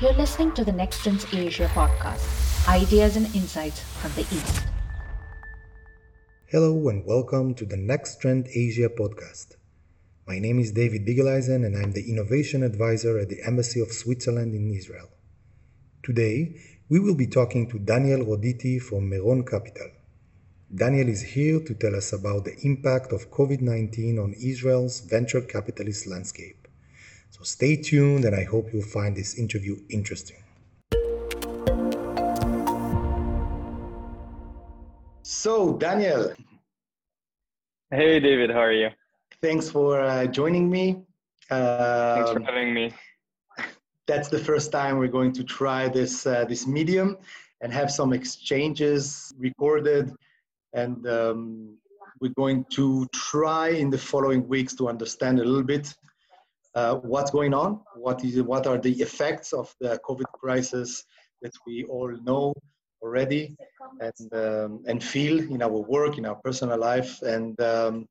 You're 0.00 0.12
listening 0.14 0.52
to 0.54 0.64
the 0.64 0.72
Next 0.72 1.02
Trends 1.02 1.24
Asia 1.32 1.70
podcast, 1.72 2.68
ideas 2.68 3.16
and 3.16 3.32
insights 3.34 3.80
from 3.80 4.12
the 4.12 4.22
East. 4.22 4.64
Hello 6.46 6.88
and 6.88 7.06
welcome 7.06 7.54
to 7.54 7.64
the 7.64 7.76
Next 7.76 8.20
Trend 8.20 8.48
Asia 8.54 8.88
podcast. 8.88 9.56
My 10.26 10.38
name 10.38 10.58
is 10.58 10.72
David 10.72 11.06
Bigeleisen 11.06 11.64
and 11.64 11.76
I'm 11.76 11.92
the 11.92 12.10
Innovation 12.10 12.62
Advisor 12.62 13.18
at 13.18 13.28
the 13.28 13.42
Embassy 13.46 13.80
of 13.80 13.92
Switzerland 13.92 14.54
in 14.54 14.74
Israel. 14.74 15.08
Today, 16.02 16.60
we 16.88 17.00
will 17.00 17.14
be 17.14 17.26
talking 17.26 17.70
to 17.70 17.78
Daniel 17.78 18.26
Roditi 18.26 18.82
from 18.82 19.08
Meron 19.08 19.44
Capital. 19.44 19.88
Daniel 20.74 21.08
is 21.08 21.22
here 21.22 21.60
to 21.60 21.74
tell 21.74 21.94
us 21.94 22.12
about 22.12 22.44
the 22.44 22.56
impact 22.62 23.12
of 23.12 23.30
COVID 23.30 23.60
19 23.60 24.18
on 24.18 24.34
Israel's 24.34 25.00
venture 25.00 25.40
capitalist 25.40 26.06
landscape. 26.06 26.63
So 27.36 27.42
stay 27.42 27.74
tuned, 27.74 28.24
and 28.24 28.36
I 28.36 28.44
hope 28.44 28.72
you'll 28.72 28.84
find 28.84 29.16
this 29.16 29.36
interview 29.36 29.74
interesting. 29.90 30.36
So, 35.22 35.72
Daniel. 35.72 36.32
Hey, 37.90 38.20
David, 38.20 38.50
how 38.50 38.60
are 38.60 38.72
you? 38.72 38.90
Thanks 39.42 39.68
for 39.68 40.00
uh, 40.00 40.26
joining 40.26 40.70
me. 40.70 41.02
Uh, 41.50 42.14
Thanks 42.14 42.30
for 42.30 42.38
um, 42.38 42.44
having 42.44 42.72
me. 42.72 42.92
That's 44.06 44.28
the 44.28 44.38
first 44.38 44.70
time 44.70 44.98
we're 44.98 45.08
going 45.08 45.32
to 45.32 45.42
try 45.42 45.88
this 45.88 46.28
uh, 46.28 46.44
this 46.44 46.68
medium 46.68 47.16
and 47.62 47.72
have 47.72 47.90
some 47.90 48.12
exchanges 48.12 49.34
recorded 49.38 50.12
and 50.72 51.04
um, 51.08 51.76
we're 52.20 52.36
going 52.36 52.64
to 52.76 53.08
try 53.12 53.70
in 53.70 53.90
the 53.90 53.98
following 53.98 54.46
weeks 54.46 54.74
to 54.76 54.88
understand 54.88 55.40
a 55.40 55.44
little 55.44 55.64
bit 55.64 55.94
uh, 56.74 56.96
what's 56.96 57.30
going 57.30 57.54
on, 57.54 57.80
what 57.96 58.24
is 58.24 58.42
what 58.42 58.66
are 58.66 58.78
the 58.78 58.92
effects 59.00 59.52
of 59.52 59.74
the 59.80 59.98
COVID 60.06 60.30
crisis 60.32 61.04
that 61.42 61.52
we 61.66 61.84
all 61.84 62.10
know 62.24 62.54
already 63.02 63.54
and 64.00 64.34
um, 64.34 64.82
and 64.86 65.02
feel 65.02 65.38
in 65.38 65.62
our 65.62 65.80
work, 65.96 66.18
in 66.18 66.26
our 66.26 66.36
personal 66.36 66.78
life, 66.78 67.22
and 67.22 67.60
um, 67.60 68.06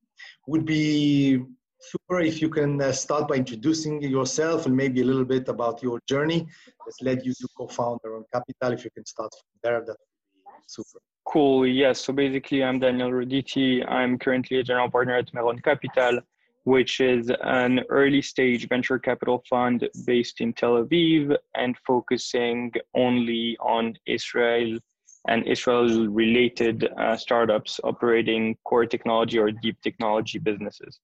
would 0.47 0.66
be 0.66 1.44
super 1.80 2.22
if 2.22 2.42
you 2.42 2.50
can 2.50 2.81
uh, 2.81 2.92
start 2.92 3.28
by 3.28 3.36
introducing 3.36 4.02
yourself 4.02 4.66
and 4.66 4.75
maybe 4.75 5.02
a 5.02 5.03
little 5.03 5.25
bit 5.25 5.50
about 5.50 5.83
your 5.83 6.00
journey 6.08 6.48
that's 6.86 7.02
led 7.02 7.25
you 7.25 7.33
to 7.33 7.48
co-found 7.58 8.00
Meron 8.03 8.23
Capital. 8.31 8.72
If 8.72 8.86
you 8.86 8.92
can 8.92 9.05
start 9.05 9.31
from 9.33 9.59
there, 9.64 9.80
that 9.81 9.88
would 9.88 10.36
be 10.36 10.52
super. 10.67 11.00
Cool. 11.25 11.67
Yes. 11.67 12.02
So 12.02 12.14
basically, 12.14 12.64
I'm 12.64 12.80
Daniel 12.80 13.11
Roditi. 13.11 13.86
I'm 13.89 14.17
currently 14.17 14.59
a 14.59 14.64
general 14.64 14.89
partner 14.89 15.16
at 15.17 15.33
Meron 15.33 15.59
Capital, 15.59 16.20
which 16.66 17.00
is 17.00 17.30
an 17.44 17.81
early 17.89 18.22
stage 18.22 18.67
venture 18.69 18.97
capital 18.97 19.44
fund 19.50 19.88
based 20.06 20.39
in 20.42 20.53
Tel 20.53 20.83
Aviv 20.83 21.36
and 21.55 21.75
focusing 21.86 22.72
only 22.95 23.58
on 23.59 23.94
Israel 24.05 24.80
and 25.28 25.47
Israel 25.47 26.08
related 26.08 26.89
uh, 26.97 27.16
startups 27.16 27.80
operating 27.83 28.55
core 28.66 28.86
technology 28.86 29.38
or 29.39 29.52
deep 29.52 29.78
technology 29.81 30.39
businesses. 30.39 31.00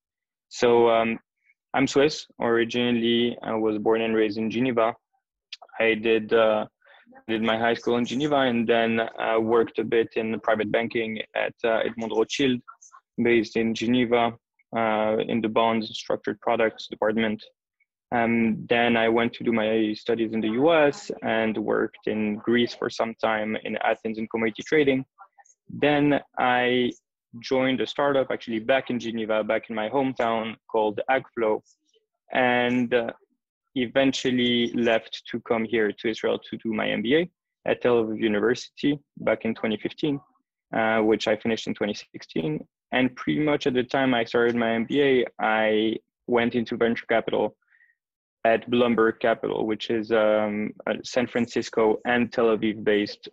So 0.50 0.90
um, 0.90 1.20
I'm 1.74 1.88
Swiss. 1.88 2.26
Originally, 2.42 3.38
I 3.44 3.54
was 3.54 3.78
born 3.78 4.02
and 4.02 4.16
raised 4.16 4.38
in 4.38 4.50
Geneva. 4.50 4.94
I 5.80 5.94
did. 5.94 6.34
Uh, 6.34 6.66
did 7.28 7.44
my 7.44 7.58
high 7.58 7.74
school 7.76 7.98
in 7.98 8.06
Geneva 8.06 8.38
and 8.38 8.68
then 8.68 9.00
uh, 9.00 9.40
worked 9.40 9.78
a 9.78 9.84
bit 9.84 10.10
in 10.16 10.40
private 10.40 10.72
banking 10.72 11.22
at 11.36 11.54
uh, 11.64 11.80
Edmond 11.86 12.12
Rothschild, 12.16 12.60
based 13.22 13.56
in 13.56 13.76
Geneva, 13.76 14.34
uh, 14.76 15.18
in 15.28 15.42
the 15.42 15.50
bonds 15.50 15.88
and 15.88 15.96
structured 15.96 16.40
products 16.42 16.88
department. 16.88 17.44
Um, 18.12 18.66
then 18.68 18.98
I 18.98 19.08
went 19.08 19.34
to 19.34 19.44
do 19.44 19.52
my 19.52 19.94
studies 19.94 20.34
in 20.34 20.42
the 20.42 20.54
US 20.62 21.12
and 21.22 21.58
worked 21.58 22.08
in 22.08 22.38
Greece 22.38 22.74
for 22.74 22.90
some 22.90 23.14
time 23.24 23.56
in 23.64 23.78
Athens 23.78 24.18
in 24.18 24.28
commodity 24.28 24.64
trading. 24.64 25.06
Then 25.70 26.20
I 26.38 26.92
joined 27.42 27.82
a 27.82 27.88
startup 27.88 28.32
actually 28.32 28.60
back 28.60 28.90
in 28.90 29.00
Geneva, 29.00 29.44
back 29.44 29.70
in 29.70 29.76
my 29.76 29.90
hometown 29.90 30.56
called 30.72 31.00
AgFlow. 31.10 31.62
And 32.34 32.94
uh, 32.94 33.12
eventually 33.76 34.72
left 34.74 35.22
to 35.32 35.40
come 35.42 35.64
here 35.64 35.92
to 35.92 36.10
Israel 36.10 36.40
to 36.50 36.58
do 36.58 36.74
my 36.74 36.88
MBA 36.88 37.30
at 37.66 37.82
Tel 37.82 38.04
Aviv 38.04 38.20
University 38.20 39.00
back 39.18 39.46
in 39.46 39.54
2015, 39.54 40.20
uh, 40.76 41.00
which 41.00 41.28
I 41.28 41.36
finished 41.36 41.68
in 41.68 41.74
2016. 41.74 42.66
And 42.92 43.16
pretty 43.16 43.40
much 43.40 43.68
at 43.68 43.74
the 43.74 43.84
time 43.84 44.14
I 44.14 44.24
started 44.24 44.56
my 44.56 44.68
MBA, 44.68 45.26
I 45.40 45.98
went 46.28 46.56
into 46.56 46.78
venture 46.78 47.06
capital 47.08 47.56
at 48.46 48.70
Blumberg 48.70 49.20
Capital, 49.20 49.68
which 49.68 49.90
is 49.90 50.12
um, 50.12 50.72
a 50.88 50.94
San 51.04 51.28
Francisco 51.28 52.00
and 52.06 52.32
Tel 52.32 52.46
Aviv 52.46 52.84
based 52.84 53.30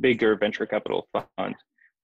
bigger 0.00 0.36
venture 0.36 0.66
capital 0.66 1.08
fund 1.12 1.54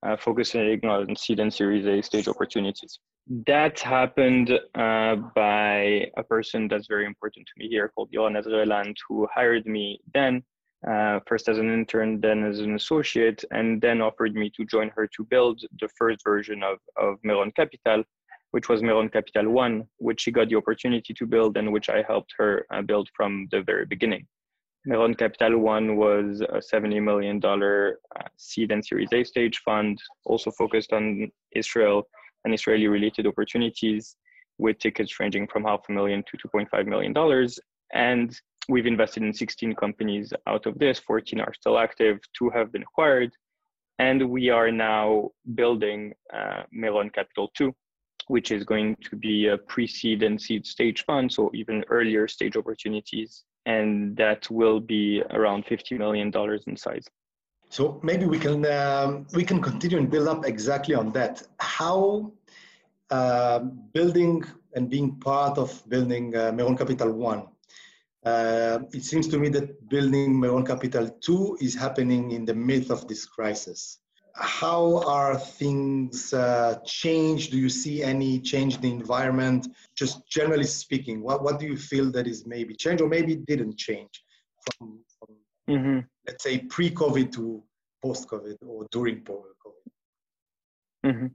uh, 0.04 0.16
focusing 0.16 0.84
on 0.84 1.14
seed 1.16 1.40
and 1.40 1.52
Series 1.52 1.86
A 1.86 2.02
stage 2.02 2.28
opportunities. 2.28 2.98
That 3.46 3.78
happened 3.78 4.50
uh, 4.74 5.16
by 5.34 6.10
a 6.16 6.22
person 6.28 6.68
that's 6.68 6.88
very 6.88 7.06
important 7.06 7.46
to 7.46 7.52
me 7.56 7.68
here 7.68 7.88
called 7.94 8.10
Yoran 8.10 8.42
Ezreland, 8.42 8.96
who 9.08 9.28
hired 9.32 9.66
me 9.66 10.00
then, 10.12 10.42
uh, 10.88 11.20
first 11.26 11.48
as 11.48 11.58
an 11.58 11.72
intern, 11.72 12.20
then 12.20 12.44
as 12.44 12.58
an 12.60 12.74
associate, 12.74 13.44
and 13.50 13.80
then 13.80 14.00
offered 14.00 14.34
me 14.34 14.50
to 14.56 14.64
join 14.64 14.90
her 14.96 15.06
to 15.06 15.24
build 15.24 15.60
the 15.80 15.88
first 15.96 16.22
version 16.24 16.62
of, 16.62 16.78
of 16.96 17.18
Meron 17.22 17.52
Capital, 17.52 18.02
which 18.50 18.68
was 18.68 18.82
Meron 18.82 19.08
Capital 19.08 19.48
1, 19.50 19.84
which 19.98 20.22
she 20.22 20.30
got 20.30 20.48
the 20.48 20.56
opportunity 20.56 21.14
to 21.14 21.26
build 21.26 21.56
and 21.56 21.72
which 21.72 21.88
I 21.88 22.02
helped 22.02 22.34
her 22.36 22.66
uh, 22.70 22.82
build 22.82 23.08
from 23.14 23.48
the 23.50 23.62
very 23.62 23.86
beginning. 23.86 24.26
Meron 24.84 25.14
Capital 25.14 25.58
One 25.58 25.96
was 25.96 26.40
a 26.40 26.58
$70 26.58 27.00
million 27.02 27.40
uh, 27.44 28.28
seed 28.36 28.72
and 28.72 28.84
Series 28.84 29.12
A 29.12 29.22
stage 29.22 29.60
fund, 29.64 30.02
also 30.24 30.50
focused 30.50 30.92
on 30.92 31.30
Israel 31.54 32.02
and 32.44 32.52
Israeli 32.52 32.88
related 32.88 33.28
opportunities 33.28 34.16
with 34.58 34.78
tickets 34.80 35.20
ranging 35.20 35.46
from 35.46 35.64
half 35.64 35.80
a 35.88 35.92
million 35.92 36.24
to 36.24 36.48
$2.5 36.48 36.86
million. 36.86 37.14
And 37.94 38.36
we've 38.68 38.86
invested 38.86 39.22
in 39.22 39.32
16 39.32 39.74
companies 39.74 40.32
out 40.46 40.66
of 40.66 40.78
this, 40.78 40.98
14 40.98 41.40
are 41.40 41.54
still 41.54 41.78
active, 41.78 42.20
two 42.36 42.50
have 42.50 42.72
been 42.72 42.82
acquired. 42.82 43.32
And 43.98 44.30
we 44.30 44.50
are 44.50 44.70
now 44.70 45.30
building 45.54 46.12
uh, 46.32 46.62
Meron 46.72 47.10
Capital 47.10 47.50
2, 47.54 47.72
which 48.28 48.50
is 48.50 48.64
going 48.64 48.96
to 49.08 49.16
be 49.16 49.48
a 49.48 49.58
pre 49.58 49.86
seed 49.86 50.22
and 50.22 50.40
seed 50.40 50.66
stage 50.66 51.04
fund, 51.04 51.30
so 51.32 51.50
even 51.54 51.84
earlier 51.88 52.26
stage 52.26 52.56
opportunities 52.56 53.44
and 53.66 54.16
that 54.16 54.50
will 54.50 54.80
be 54.80 55.22
around 55.30 55.64
$50 55.66 55.98
million 55.98 56.32
in 56.66 56.76
size. 56.76 57.06
So 57.68 58.00
maybe 58.02 58.26
we 58.26 58.38
can 58.38 58.66
um, 58.66 59.26
we 59.32 59.44
can 59.44 59.60
continue 59.62 59.96
and 59.96 60.10
build 60.10 60.28
up 60.28 60.44
exactly 60.44 60.94
on 60.94 61.10
that. 61.12 61.42
How 61.58 62.32
uh, 63.10 63.60
building 63.94 64.44
and 64.74 64.90
being 64.90 65.16
part 65.16 65.56
of 65.56 65.82
building 65.88 66.36
uh, 66.36 66.52
Meron 66.52 66.76
Capital 66.76 67.10
One. 67.12 67.48
Uh, 68.24 68.78
it 68.92 69.02
seems 69.02 69.26
to 69.28 69.38
me 69.38 69.48
that 69.48 69.88
building 69.88 70.38
my 70.38 70.48
own 70.48 70.64
Capital 70.64 71.08
too 71.20 71.56
is 71.60 71.74
happening 71.74 72.30
in 72.30 72.44
the 72.44 72.54
midst 72.54 72.90
of 72.90 73.08
this 73.08 73.26
crisis 73.26 73.98
how 74.34 75.02
are 75.06 75.36
things 75.36 76.32
uh, 76.32 76.78
changed? 76.84 77.52
Do 77.52 77.58
you 77.58 77.68
see 77.68 78.02
any 78.02 78.40
change 78.40 78.76
in 78.76 78.80
the 78.80 78.90
environment? 78.90 79.68
Just 79.94 80.26
generally 80.26 80.64
speaking, 80.64 81.22
what, 81.22 81.42
what 81.42 81.58
do 81.58 81.66
you 81.66 81.76
feel 81.76 82.10
that 82.12 82.26
is 82.26 82.46
maybe 82.46 82.74
changed 82.74 83.02
or 83.02 83.08
maybe 83.08 83.36
didn't 83.36 83.76
change 83.76 84.24
from, 84.78 85.00
from 85.18 85.36
mm-hmm. 85.68 85.98
let's 86.26 86.42
say, 86.42 86.58
pre-COVID 86.58 87.32
to 87.32 87.62
post-COVID 88.02 88.56
or 88.66 88.86
during 88.90 89.22
COVID? 89.22 89.48
Mm-hmm. 91.04 91.26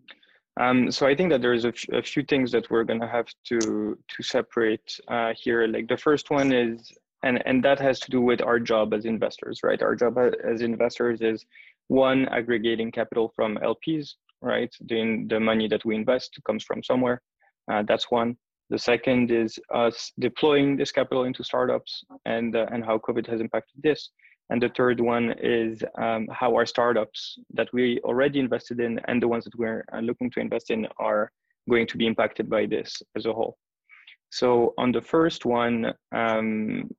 Um, 0.59 0.91
so 0.91 1.05
I 1.05 1.15
think 1.15 1.29
that 1.31 1.41
there's 1.41 1.65
a, 1.65 1.73
few 2.01 2.23
things 2.23 2.51
that 2.51 2.69
we're 2.71 2.83
going 2.83 3.01
to 3.01 3.07
have 3.07 3.27
to 3.49 3.97
to 4.07 4.23
separate 4.23 4.99
uh, 5.07 5.33
here. 5.37 5.67
Like 5.67 5.87
the 5.87 5.97
first 5.97 6.31
one 6.31 6.51
is, 6.51 6.91
and 7.23 7.45
and 7.45 7.63
that 7.63 7.79
has 7.79 7.99
to 8.01 8.11
do 8.11 8.21
with 8.21 8.41
our 8.41 8.59
job 8.59 8.93
as 8.93 9.05
investors, 9.05 9.59
right? 9.63 9.81
Our 9.81 9.95
job 9.95 10.17
as 10.43 10.61
investors 10.61 11.21
is 11.21 11.45
one 11.87 12.27
aggregating 12.29 12.91
capital 12.91 13.31
from 13.35 13.57
lps 13.57 14.15
right 14.41 14.73
the, 14.85 15.25
the 15.29 15.39
money 15.39 15.67
that 15.67 15.83
we 15.85 15.95
invest 15.95 16.37
comes 16.45 16.63
from 16.63 16.83
somewhere 16.83 17.21
uh, 17.71 17.83
that's 17.87 18.11
one 18.11 18.35
the 18.69 18.77
second 18.77 19.31
is 19.31 19.57
us 19.73 20.11
deploying 20.19 20.75
this 20.75 20.91
capital 20.91 21.23
into 21.23 21.43
startups 21.43 22.03
and 22.25 22.55
uh, 22.55 22.65
and 22.71 22.83
how 22.83 22.97
covid 22.97 23.25
has 23.27 23.39
impacted 23.39 23.81
this 23.81 24.09
and 24.49 24.61
the 24.61 24.69
third 24.69 24.99
one 24.99 25.33
is 25.41 25.83
um, 25.97 26.27
how 26.31 26.55
our 26.55 26.65
startups 26.65 27.39
that 27.53 27.67
we 27.73 27.99
already 28.03 28.39
invested 28.39 28.79
in 28.79 28.99
and 29.07 29.21
the 29.21 29.27
ones 29.27 29.43
that 29.43 29.57
we're 29.57 29.83
uh, 29.93 29.99
looking 29.99 30.29
to 30.31 30.39
invest 30.39 30.71
in 30.71 30.87
are 30.99 31.31
going 31.69 31.87
to 31.87 31.97
be 31.97 32.07
impacted 32.07 32.49
by 32.49 32.65
this 32.65 33.01
as 33.15 33.25
a 33.25 33.33
whole 33.33 33.57
so 34.29 34.73
on 34.77 34.91
the 34.91 35.01
first 35.01 35.45
one 35.45 35.93
um, 36.13 36.89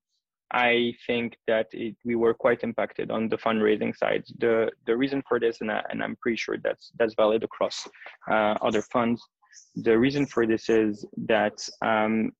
I 0.50 0.94
think 1.06 1.36
that 1.46 1.66
it, 1.72 1.96
we 2.04 2.14
were 2.14 2.32
quite 2.32 2.62
impacted 2.62 3.10
on 3.10 3.28
the 3.28 3.36
fundraising 3.36 3.96
side. 3.96 4.24
The 4.38 4.70
the 4.86 4.96
reason 4.96 5.22
for 5.28 5.38
this, 5.38 5.60
and, 5.60 5.70
I, 5.70 5.82
and 5.90 6.02
I'm 6.02 6.16
pretty 6.16 6.36
sure 6.36 6.56
that's 6.62 6.90
that's 6.98 7.14
valid 7.14 7.44
across 7.44 7.86
uh, 8.30 8.54
other 8.62 8.82
funds. 8.82 9.22
The 9.76 9.98
reason 9.98 10.24
for 10.26 10.46
this 10.46 10.68
is 10.68 11.04
that 11.26 11.58
um, 11.82 12.32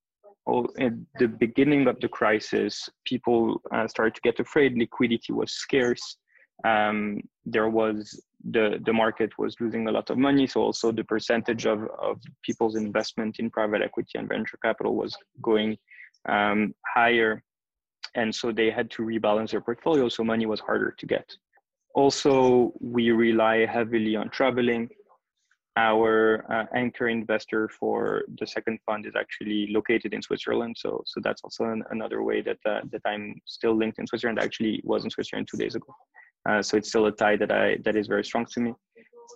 at 0.78 0.92
the 1.18 1.28
beginning 1.28 1.86
of 1.88 2.00
the 2.00 2.08
crisis, 2.08 2.88
people 3.04 3.60
uh, 3.74 3.86
started 3.88 4.14
to 4.14 4.20
get 4.22 4.40
afraid. 4.40 4.76
Liquidity 4.76 5.32
was 5.32 5.52
scarce. 5.52 6.16
Um, 6.64 7.20
there 7.44 7.68
was 7.68 8.20
the 8.50 8.80
the 8.86 8.92
market 8.92 9.30
was 9.38 9.56
losing 9.60 9.86
a 9.86 9.92
lot 9.92 10.10
of 10.10 10.18
money, 10.18 10.46
so 10.46 10.60
also 10.60 10.90
the 10.90 11.04
percentage 11.04 11.66
of 11.66 11.80
of 12.08 12.20
people's 12.42 12.76
investment 12.76 13.38
in 13.38 13.50
private 13.50 13.82
equity 13.82 14.18
and 14.18 14.28
venture 14.28 14.58
capital 14.64 14.94
was 14.96 15.16
going 15.42 15.76
um, 16.28 16.74
higher, 16.94 17.42
and 18.14 18.34
so 18.34 18.50
they 18.50 18.70
had 18.70 18.90
to 18.92 19.02
rebalance 19.02 19.50
their 19.50 19.60
portfolio. 19.60 20.08
So 20.08 20.24
money 20.24 20.46
was 20.46 20.60
harder 20.60 20.94
to 20.98 21.06
get. 21.06 21.28
Also, 21.94 22.72
we 22.80 23.10
rely 23.10 23.66
heavily 23.66 24.14
on 24.16 24.30
traveling 24.30 24.88
our 25.78 26.44
uh, 26.52 26.66
anchor 26.74 27.08
investor 27.08 27.68
for 27.68 28.24
the 28.40 28.46
second 28.46 28.78
fund 28.84 29.06
is 29.06 29.14
actually 29.16 29.68
located 29.70 30.12
in 30.12 30.20
Switzerland. 30.20 30.74
So, 30.76 31.02
so 31.06 31.20
that's 31.22 31.42
also 31.44 31.64
an, 31.66 31.84
another 31.90 32.22
way 32.24 32.42
that 32.42 32.58
uh, 32.66 32.80
that 32.92 33.02
I'm 33.04 33.40
still 33.44 33.74
linked 33.76 33.98
in 34.00 34.06
Switzerland. 34.06 34.40
I 34.40 34.44
actually 34.44 34.80
was 34.84 35.04
in 35.04 35.10
Switzerland 35.10 35.46
two 35.48 35.56
days 35.56 35.76
ago. 35.76 35.94
Uh, 36.48 36.60
so 36.62 36.76
it's 36.76 36.88
still 36.88 37.06
a 37.06 37.12
tie 37.12 37.36
that 37.36 37.52
I 37.52 37.76
that 37.84 37.94
is 37.94 38.08
very 38.08 38.24
strong 38.24 38.44
to 38.54 38.60
me. 38.60 38.74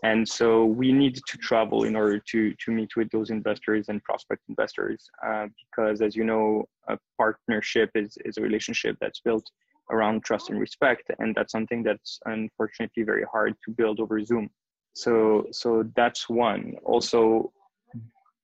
And 0.03 0.27
so 0.29 0.65
we 0.65 0.91
need 0.91 1.15
to 1.31 1.37
travel 1.49 1.85
in 1.85 1.95
order 1.95 2.19
to 2.33 2.41
to 2.65 2.69
meet 2.79 2.97
with 2.97 3.09
those 3.11 3.31
investors 3.31 3.89
and 3.89 4.03
prospect 4.03 4.43
investors, 4.49 5.01
uh, 5.25 5.47
because 5.63 6.03
as 6.03 6.17
you 6.17 6.25
know, 6.25 6.65
a 6.89 6.99
partnership 7.19 7.91
is 7.95 8.19
is 8.25 8.37
a 8.39 8.43
relationship 8.49 8.97
that's 9.01 9.21
built 9.21 9.47
around 9.91 10.25
trust 10.25 10.51
and 10.51 10.59
respect, 10.59 11.05
and 11.21 11.35
that's 11.37 11.53
something 11.53 11.85
that's 11.85 12.19
unfortunately 12.25 13.05
very 13.13 13.27
hard 13.35 13.55
to 13.65 13.71
build 13.71 14.01
over 14.01 14.25
Zoom 14.25 14.49
so 14.95 15.47
so 15.53 15.85
that's 15.97 16.29
one. 16.29 16.75
Also 16.85 17.53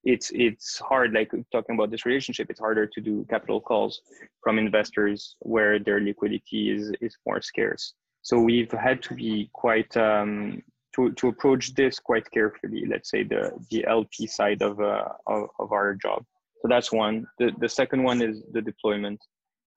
it's 0.03 0.31
it's 0.33 0.79
hard 0.79 1.13
like 1.13 1.31
talking 1.51 1.75
about 1.75 1.91
this 1.91 2.05
relationship 2.05 2.49
it's 2.49 2.59
harder 2.59 2.87
to 2.87 3.01
do 3.01 3.25
capital 3.29 3.59
calls 3.59 4.01
from 4.41 4.57
investors 4.57 5.35
where 5.39 5.77
their 5.77 5.99
liquidity 5.99 6.71
is 6.71 6.91
is 7.01 7.15
more 7.25 7.41
scarce. 7.41 7.93
So 8.21 8.39
we've 8.39 8.71
had 8.71 9.01
to 9.03 9.13
be 9.13 9.49
quite 9.53 9.95
um, 9.97 10.61
to, 10.95 11.11
to 11.13 11.27
approach 11.27 11.73
this 11.75 11.99
quite 11.99 12.29
carefully 12.31 12.85
let's 12.85 13.09
say 13.09 13.23
the 13.23 13.51
the 13.69 13.85
lp 13.85 14.27
side 14.27 14.61
of 14.61 14.79
uh, 14.79 15.09
of, 15.27 15.49
of 15.59 15.71
our 15.71 15.95
job. 15.95 16.23
So 16.61 16.67
that's 16.67 16.91
one. 16.91 17.25
The, 17.37 17.51
the 17.59 17.69
second 17.69 18.03
one 18.03 18.21
is 18.21 18.43
the 18.51 18.61
deployment. 18.61 19.19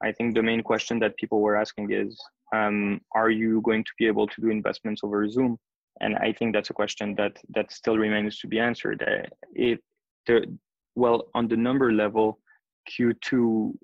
I 0.02 0.10
think 0.10 0.34
the 0.34 0.42
main 0.42 0.62
question 0.62 0.98
that 0.98 1.16
people 1.16 1.40
were 1.40 1.56
asking 1.56 1.92
is 1.92 2.20
um, 2.52 3.00
are 3.14 3.30
you 3.30 3.60
going 3.62 3.84
to 3.84 3.90
be 3.98 4.06
able 4.06 4.26
to 4.26 4.40
do 4.40 4.50
investments 4.50 5.02
over 5.04 5.28
zoom 5.28 5.58
and 6.02 6.16
I 6.16 6.32
think 6.32 6.52
that's 6.52 6.70
a 6.70 6.74
question 6.74 7.14
that 7.14 7.38
that 7.54 7.72
still 7.72 7.96
remains 7.96 8.38
to 8.40 8.46
be 8.48 8.58
answered. 8.58 9.02
Uh, 9.02 9.26
if 9.54 9.78
the 10.26 10.58
well 10.94 11.28
on 11.34 11.48
the 11.48 11.56
number 11.56 11.92
level, 11.92 12.38
Q2 12.90 13.20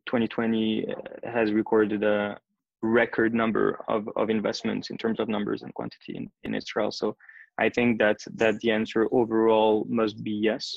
2020 0.07 0.87
uh, 0.89 1.31
has 1.31 1.53
recorded 1.53 2.03
a 2.03 2.39
record 2.83 3.35
number 3.35 3.85
of, 3.89 4.09
of 4.17 4.31
investments 4.31 4.91
in 4.91 4.99
terms 4.99 5.19
of 5.19 5.29
numbers 5.29 5.63
and 5.63 5.73
quantity 5.75 6.17
in, 6.17 6.31
in 6.45 6.55
Israel. 6.55 6.93
So 6.93 7.17
I 7.59 7.69
think 7.69 7.99
that 7.99 8.19
that 8.35 8.61
the 8.61 8.71
answer 8.71 9.09
overall 9.13 9.87
must 9.89 10.23
be 10.23 10.33
yes. 10.33 10.77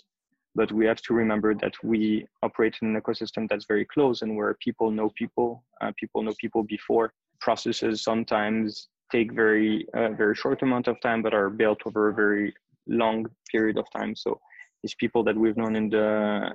But 0.54 0.72
we 0.72 0.86
have 0.86 1.02
to 1.04 1.14
remember 1.14 1.56
that 1.56 1.74
we 1.82 2.28
operate 2.44 2.76
in 2.82 2.94
an 2.94 3.02
ecosystem 3.02 3.48
that's 3.48 3.66
very 3.66 3.86
close 3.86 4.22
and 4.22 4.36
where 4.36 4.54
people 4.60 4.92
know 4.92 5.10
people, 5.16 5.64
uh, 5.80 5.92
people 5.98 6.22
know 6.24 6.34
people 6.40 6.64
before. 6.64 7.14
Processes 7.40 8.04
sometimes 8.04 8.90
take 9.12 9.32
very 9.34 9.86
uh, 9.96 10.10
very 10.10 10.36
short 10.36 10.62
amount 10.62 10.88
of 10.88 11.00
time 11.02 11.22
but 11.22 11.34
are 11.34 11.50
built 11.50 11.80
over 11.86 12.10
a 12.10 12.14
very 12.14 12.54
long 12.88 13.26
period 13.52 13.78
of 13.78 13.86
time. 13.96 14.16
So 14.16 14.40
these 14.82 14.96
people 14.96 15.24
that 15.26 15.38
we've 15.38 15.58
known 15.58 15.76
in 15.76 15.90
the 15.90 16.52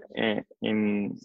in 0.63 1.19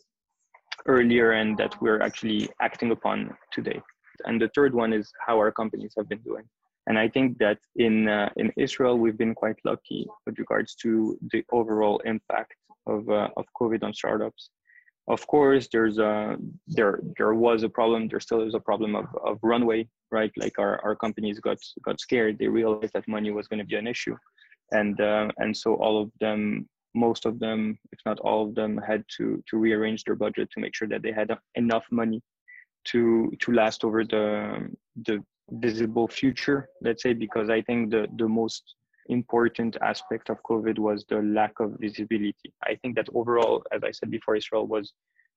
earlier 0.87 1.31
and 1.31 1.57
that 1.57 1.79
we're 1.81 2.01
actually 2.01 2.49
acting 2.61 2.91
upon 2.91 3.35
today. 3.51 3.79
And 4.25 4.41
the 4.41 4.49
third 4.55 4.73
one 4.73 4.93
is 4.93 5.11
how 5.25 5.37
our 5.37 5.51
companies 5.51 5.93
have 5.97 6.09
been 6.09 6.21
doing. 6.21 6.45
And 6.87 6.97
i 6.97 7.07
think 7.07 7.37
that 7.37 7.59
in 7.75 8.09
uh, 8.09 8.29
in 8.37 8.51
israel 8.57 8.97
we've 8.97 9.19
been 9.23 9.35
quite 9.35 9.59
lucky 9.63 10.01
with 10.25 10.39
regards 10.39 10.73
to 10.83 11.17
the 11.31 11.43
overall 11.51 11.97
impact 12.13 12.55
of 12.87 13.07
uh, 13.09 13.29
of 13.37 13.45
covid 13.59 13.83
on 13.83 13.93
startups 13.93 14.49
of 15.07 15.25
course 15.27 15.67
there's 15.71 15.97
a 15.97 16.37
there 16.67 16.99
there 17.17 17.33
was 17.33 17.63
a 17.63 17.69
problem 17.69 18.07
there 18.07 18.19
still 18.19 18.41
is 18.41 18.53
a 18.53 18.59
problem 18.59 18.95
of, 18.95 19.05
of 19.25 19.37
runway 19.41 19.87
right? 20.11 20.31
Like 20.37 20.59
our, 20.59 20.79
our 20.83 20.95
companies 20.95 21.39
got 21.39 21.57
got 21.83 21.99
scared. 21.99 22.37
They 22.37 22.47
realized 22.47 22.93
that 22.93 23.07
money 23.07 23.31
was 23.31 23.47
going 23.47 23.59
to 23.59 23.65
be 23.65 23.75
an 23.75 23.87
issue. 23.87 24.15
And 24.71 24.99
uh, 25.01 25.29
and 25.37 25.55
so 25.55 25.75
all 25.75 26.01
of 26.01 26.11
them 26.19 26.67
most 26.93 27.25
of 27.25 27.39
them 27.39 27.79
if 27.93 27.99
not 28.05 28.19
all 28.19 28.45
of 28.45 28.53
them 28.53 28.77
had 28.85 29.01
to 29.17 29.41
to 29.49 29.57
rearrange 29.57 30.03
their 30.03 30.15
budget 30.15 30.49
to 30.51 30.59
make 30.59 30.75
sure 30.75 30.89
that 30.89 31.01
they 31.01 31.13
had 31.13 31.31
enough 31.55 31.85
money 31.89 32.21
to 32.83 33.31
to 33.39 33.53
last 33.53 33.85
over 33.85 34.03
the 34.03 34.69
the 35.05 35.23
visible 35.51 36.05
future 36.05 36.67
let's 36.81 37.01
say 37.01 37.13
because 37.13 37.49
i 37.49 37.61
think 37.61 37.91
the 37.91 38.07
the 38.17 38.27
most 38.27 38.75
important 39.09 39.77
aspect 39.81 40.29
of 40.29 40.41
COVID 40.43 40.79
was 40.79 41.05
the 41.09 41.21
lack 41.21 41.59
of 41.59 41.77
visibility. 41.79 42.53
I 42.63 42.75
think 42.75 42.95
that 42.95 43.07
overall, 43.13 43.63
as 43.71 43.83
I 43.83 43.91
said 43.91 44.11
before, 44.11 44.35
Israel 44.35 44.67
was 44.67 44.93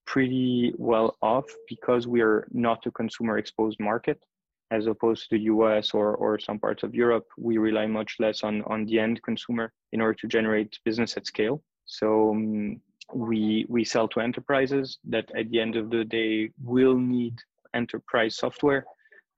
pretty 0.06 0.75
well 0.76 1.16
off 1.22 1.46
because 1.69 2.06
we 2.06 2.20
are 2.20 2.46
not 2.52 2.84
a 2.87 2.90
consumer 2.90 3.38
exposed 3.38 3.81
market 3.81 4.22
as 4.70 4.87
opposed 4.87 5.28
to 5.28 5.37
the 5.37 5.44
US 5.44 5.93
or, 5.93 6.16
or 6.16 6.38
some 6.38 6.58
parts 6.58 6.82
of 6.82 6.94
Europe. 6.94 7.26
We 7.38 7.58
rely 7.58 7.87
much 7.87 8.16
less 8.19 8.43
on, 8.43 8.62
on 8.62 8.87
the 8.87 8.99
end 8.99 9.22
consumer 9.22 9.72
in 9.93 10.00
order 10.00 10.14
to 10.14 10.26
generate 10.26 10.78
business 10.84 11.17
at 11.17 11.26
scale. 11.26 11.62
So 11.87 12.31
um, 12.31 12.81
we, 13.12 13.67
we 13.69 13.84
sell 13.84 14.08
to 14.08 14.20
enterprises 14.20 14.99
that 15.05 15.31
at 15.37 15.50
the 15.50 15.60
end 15.60 15.76
of 15.76 15.90
the 15.90 16.05
day 16.05 16.50
will 16.62 16.96
need 16.96 17.37
enterprise 17.75 18.37
software 18.37 18.84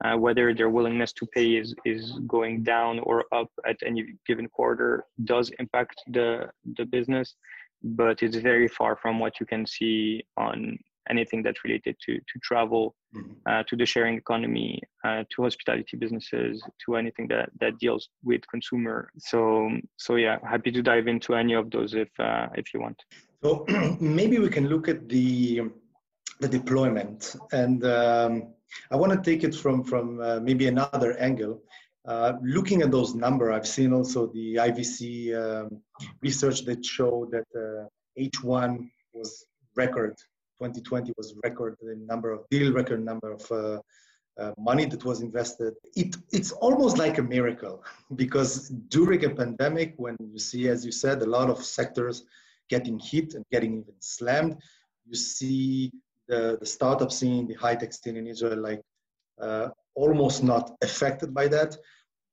uh, 0.03 0.15
whether 0.15 0.53
their 0.53 0.69
willingness 0.69 1.11
to 1.13 1.25
pay 1.27 1.55
is, 1.55 1.73
is 1.85 2.19
going 2.27 2.63
down 2.63 2.99
or 2.99 3.25
up 3.33 3.49
at 3.65 3.77
any 3.85 4.13
given 4.27 4.47
quarter 4.47 5.05
does 5.23 5.51
impact 5.59 5.95
the, 6.07 6.49
the 6.77 6.85
business, 6.85 7.35
but 7.83 8.21
it's 8.21 8.37
very 8.37 8.67
far 8.67 8.95
from 8.95 9.19
what 9.19 9.39
you 9.39 9.45
can 9.45 9.65
see 9.65 10.23
on 10.37 10.77
anything 11.09 11.41
that's 11.41 11.63
related 11.63 11.95
to, 12.05 12.17
to 12.17 12.39
travel, 12.43 12.95
mm-hmm. 13.15 13.31
uh, 13.49 13.63
to 13.63 13.75
the 13.75 13.85
sharing 13.85 14.17
economy, 14.17 14.79
uh, 15.03 15.23
to 15.33 15.43
hospitality 15.43 15.97
businesses, 15.97 16.61
to 16.85 16.95
anything 16.95 17.27
that, 17.27 17.49
that 17.59 17.77
deals 17.79 18.09
with 18.23 18.41
consumer. 18.51 19.09
So, 19.17 19.69
so 19.95 20.15
yeah, 20.15 20.37
happy 20.43 20.71
to 20.71 20.81
dive 20.81 21.07
into 21.07 21.33
any 21.35 21.53
of 21.53 21.71
those 21.71 21.93
if, 21.93 22.09
uh, 22.19 22.47
if 22.55 22.73
you 22.73 22.81
want. 22.81 23.01
So 23.43 23.65
maybe 23.99 24.39
we 24.39 24.49
can 24.49 24.67
look 24.67 24.87
at 24.87 25.07
the, 25.07 25.61
the 26.39 26.47
deployment 26.49 27.35
and 27.51 27.83
um, 27.85 28.47
I 28.91 28.95
want 28.95 29.11
to 29.13 29.29
take 29.29 29.43
it 29.43 29.55
from 29.55 29.83
from 29.83 30.19
uh, 30.21 30.39
maybe 30.39 30.67
another 30.67 31.17
angle. 31.17 31.61
Uh, 32.07 32.33
looking 32.41 32.81
at 32.81 32.91
those 32.91 33.13
numbers, 33.15 33.53
I've 33.53 33.67
seen 33.67 33.91
also 33.91 34.27
the 34.27 34.55
IVC 34.55 35.35
um, 35.35 35.81
research 36.21 36.63
that 36.65 36.85
showed 36.85 37.31
that 37.31 37.47
uh, 37.53 37.87
H1 38.17 38.89
was 39.13 39.45
record. 39.75 40.15
2020 40.59 41.13
was 41.17 41.35
record 41.43 41.75
the 41.81 41.95
number 42.07 42.31
of 42.31 42.45
deal, 42.49 42.73
record 42.73 43.03
number 43.03 43.31
of 43.33 43.51
uh, 43.51 43.79
uh, 44.39 44.53
money 44.57 44.85
that 44.85 45.03
was 45.03 45.21
invested. 45.21 45.73
It, 45.95 46.15
it's 46.31 46.51
almost 46.51 46.97
like 46.97 47.17
a 47.17 47.23
miracle 47.23 47.83
because 48.15 48.69
during 48.89 49.25
a 49.25 49.29
pandemic, 49.29 49.93
when 49.97 50.15
you 50.19 50.39
see, 50.39 50.69
as 50.69 50.85
you 50.85 50.91
said, 50.91 51.21
a 51.21 51.25
lot 51.25 51.49
of 51.49 51.63
sectors 51.63 52.23
getting 52.69 52.99
hit 52.99 53.33
and 53.33 53.45
getting 53.51 53.73
even 53.79 53.95
slammed, 53.99 54.57
you 55.05 55.15
see 55.15 55.91
the, 56.27 56.57
the 56.59 56.65
startup 56.65 57.11
scene, 57.11 57.47
the 57.47 57.53
high 57.55 57.75
tech 57.75 57.93
scene 57.93 58.17
in 58.17 58.27
Israel, 58.27 58.59
like 58.61 58.81
uh, 59.41 59.69
almost 59.95 60.43
not 60.43 60.75
affected 60.81 61.33
by 61.33 61.47
that. 61.47 61.75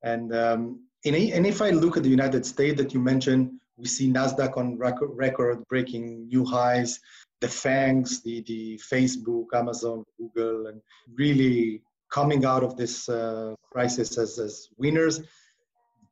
And 0.03 0.35
um, 0.35 0.81
in, 1.03 1.15
and 1.33 1.45
if 1.45 1.61
I 1.61 1.71
look 1.71 1.97
at 1.97 2.03
the 2.03 2.09
United 2.09 2.45
States 2.45 2.77
that 2.77 2.93
you 2.93 2.99
mentioned, 2.99 3.51
we 3.77 3.87
see 3.87 4.11
Nasdaq 4.11 4.57
on 4.57 4.77
record, 4.77 5.09
record 5.13 5.63
breaking 5.67 6.27
new 6.27 6.45
highs. 6.45 6.99
The 7.41 7.47
FANGs, 7.47 8.23
the 8.23 8.41
the 8.47 8.79
Facebook, 8.91 9.47
Amazon, 9.53 10.05
Google, 10.17 10.67
and 10.67 10.81
really 11.15 11.81
coming 12.09 12.45
out 12.45 12.63
of 12.63 12.77
this 12.77 13.09
uh, 13.09 13.55
crisis 13.71 14.17
as, 14.17 14.39
as 14.39 14.69
winners. 14.77 15.21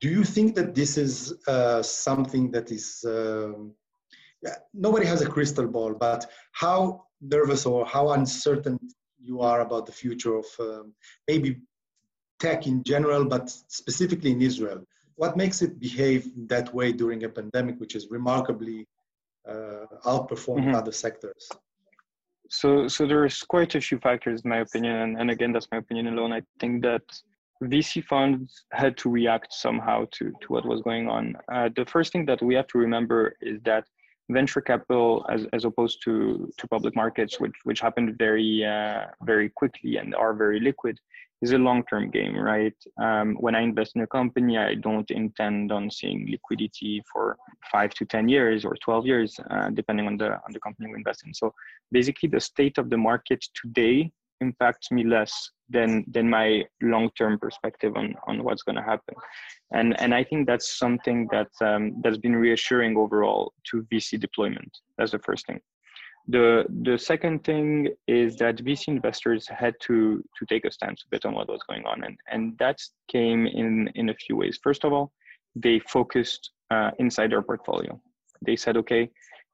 Do 0.02 0.10
you 0.10 0.25
think 0.25 0.54
that 0.56 0.75
this 0.75 0.98
is 0.98 1.34
uh, 1.48 1.82
something 1.82 2.52
that 2.52 2.72
is 2.72 3.06
um, 3.08 3.74
yeah, 4.44 4.56
nobody 4.74 5.06
has 5.06 5.22
a 5.22 5.25
crystal 5.25 5.68
ball, 5.68 5.94
but 5.94 6.30
how 6.52 7.06
nervous 7.24 7.65
or 7.65 7.86
how 7.86 8.10
uncertain 8.10 8.80
you 9.20 9.42
are 9.42 9.62
about 9.62 9.86
the 9.86 9.92
future 9.92 10.36
of 10.36 10.46
um, 10.60 10.94
maybe 11.27 11.58
tech 12.39 12.68
in 12.68 12.84
general, 12.84 13.25
but 13.25 13.50
specifically 13.50 14.32
in 14.32 14.42
Israel. 14.42 14.86
What 15.15 15.38
makes 15.38 15.62
it 15.62 15.80
behave 15.80 16.32
that 16.48 16.74
way 16.74 16.92
during 16.92 17.24
a 17.24 17.30
pandemic, 17.30 17.80
which 17.80 17.96
is 17.96 18.08
remarkably 18.10 18.88
uh, 19.48 19.86
outperformed 20.06 20.65
mm-hmm. 20.65 20.75
other 20.75 20.92
sectors? 20.92 21.48
So, 22.50 22.88
so 22.88 23.08
there's 23.08 23.42
quite 23.44 23.74
a 23.75 23.82
few 23.82 23.98
factors, 24.00 24.42
in 24.44 24.50
my 24.50 24.58
opinion, 24.58 24.96
and, 24.96 25.20
and 25.20 25.32
again, 25.32 25.53
that's 25.53 25.68
my 25.72 25.77
opinion 25.77 26.08
alone. 26.08 26.34
I 26.34 26.42
think 26.60 26.84
that 26.84 27.01
VC 27.63 28.03
funds 28.03 28.65
had 28.72 28.98
to 28.98 29.10
react 29.10 29.53
somehow 29.53 30.06
to, 30.12 30.32
to 30.42 30.48
what 30.48 30.65
was 30.65 30.82
going 30.82 31.08
on. 31.08 31.36
Uh, 31.51 31.70
the 31.75 31.86
first 31.86 32.12
thing 32.12 32.25
that 32.25 32.42
we 32.42 32.56
have 32.56 32.68
to 32.68 32.77
remember 32.77 33.36
is 33.42 33.60
that 33.63 33.86
venture 34.30 34.62
capital 34.62 35.25
as, 35.30 35.46
as 35.53 35.65
opposed 35.65 36.01
to, 36.03 36.51
to 36.58 36.68
public 36.68 36.96
markets, 36.96 37.39
which, 37.39 37.53
which 37.63 37.80
happened 37.80 38.15
very, 38.18 38.63
uh, 38.65 39.06
very 39.24 39.50
quickly 39.50 39.98
and 39.98 40.15
are 40.15 40.34
very 40.34 40.60
liquid, 40.60 40.98
is 41.42 41.51
a 41.51 41.58
long-term 41.58 42.10
game, 42.10 42.38
right? 42.38 42.74
Um, 43.01 43.36
when 43.36 43.53
I 43.53 43.62
invest 43.62 43.96
in 43.96 44.01
a 44.01 44.08
company, 44.08 44.58
I 44.58 44.75
don't 44.75 45.10
intend 45.12 45.74
on 45.74 45.92
seeing 45.92 46.25
liquidity 46.32 47.03
for 47.12 47.38
five 47.70 47.94
to 47.96 48.06
10 48.06 48.30
years 48.30 48.63
or 48.63 48.75
12 48.75 49.06
years, 49.06 49.39
uh, 49.51 49.70
depending 49.72 50.08
on 50.08 50.18
the, 50.18 50.32
on 50.36 50.53
the 50.53 50.60
company 50.62 50.88
we 50.88 50.96
invest 50.96 51.25
in. 51.25 51.34
So 51.34 51.53
basically 51.92 52.30
the 52.30 52.39
state 52.39 52.77
of 52.77 52.89
the 52.89 52.98
market 52.98 53.44
today 53.62 54.10
impacts 54.39 54.89
me 54.89 55.03
less 55.03 55.51
than 55.74 56.06
than 56.08 56.30
my 56.30 56.63
long-term 56.82 57.39
perspective 57.39 57.94
on 57.96 58.15
on 58.27 58.44
what's 58.44 58.63
going 58.63 58.75
to 58.75 58.89
happen. 58.94 59.15
And 59.72 60.00
and 60.00 60.13
i 60.13 60.24
think 60.24 60.48
that's 60.48 60.77
something 60.84 61.27
that 61.32 61.51
um, 61.62 61.84
that's 62.01 62.22
been 62.25 62.36
reassuring 62.36 62.96
overall 62.98 63.53
to 63.70 63.86
vc 63.92 64.20
deployment. 64.20 64.72
That's 64.98 65.12
the 65.12 65.20
first 65.27 65.46
thing. 65.48 65.60
The 66.27 66.65
the 66.88 66.98
second 66.98 67.44
thing 67.44 67.89
is 68.08 68.38
that 68.38 68.63
vc 68.68 68.88
investors 68.88 69.48
had 69.48 69.74
to 69.88 70.24
to 70.38 70.46
take 70.51 70.65
a 70.65 70.72
stance 70.72 71.03
a 71.06 71.10
bit 71.13 71.25
on 71.25 71.34
what 71.34 71.50
was 71.50 71.63
going 71.70 71.86
on 71.92 71.98
and 72.06 72.15
and 72.34 72.58
that 72.60 72.77
came 73.15 73.42
in 73.48 73.89
in 73.96 74.10
a 74.10 74.20
few 74.24 74.36
ways. 74.42 74.60
First 74.68 74.84
of 74.86 74.94
all 74.94 75.12
they 75.65 75.80
focused 75.98 76.44
uh, 76.72 76.92
inside 76.98 77.32
their 77.32 77.44
portfolio. 77.44 77.94
They 78.46 78.56
said 78.56 78.75
okay 78.77 79.03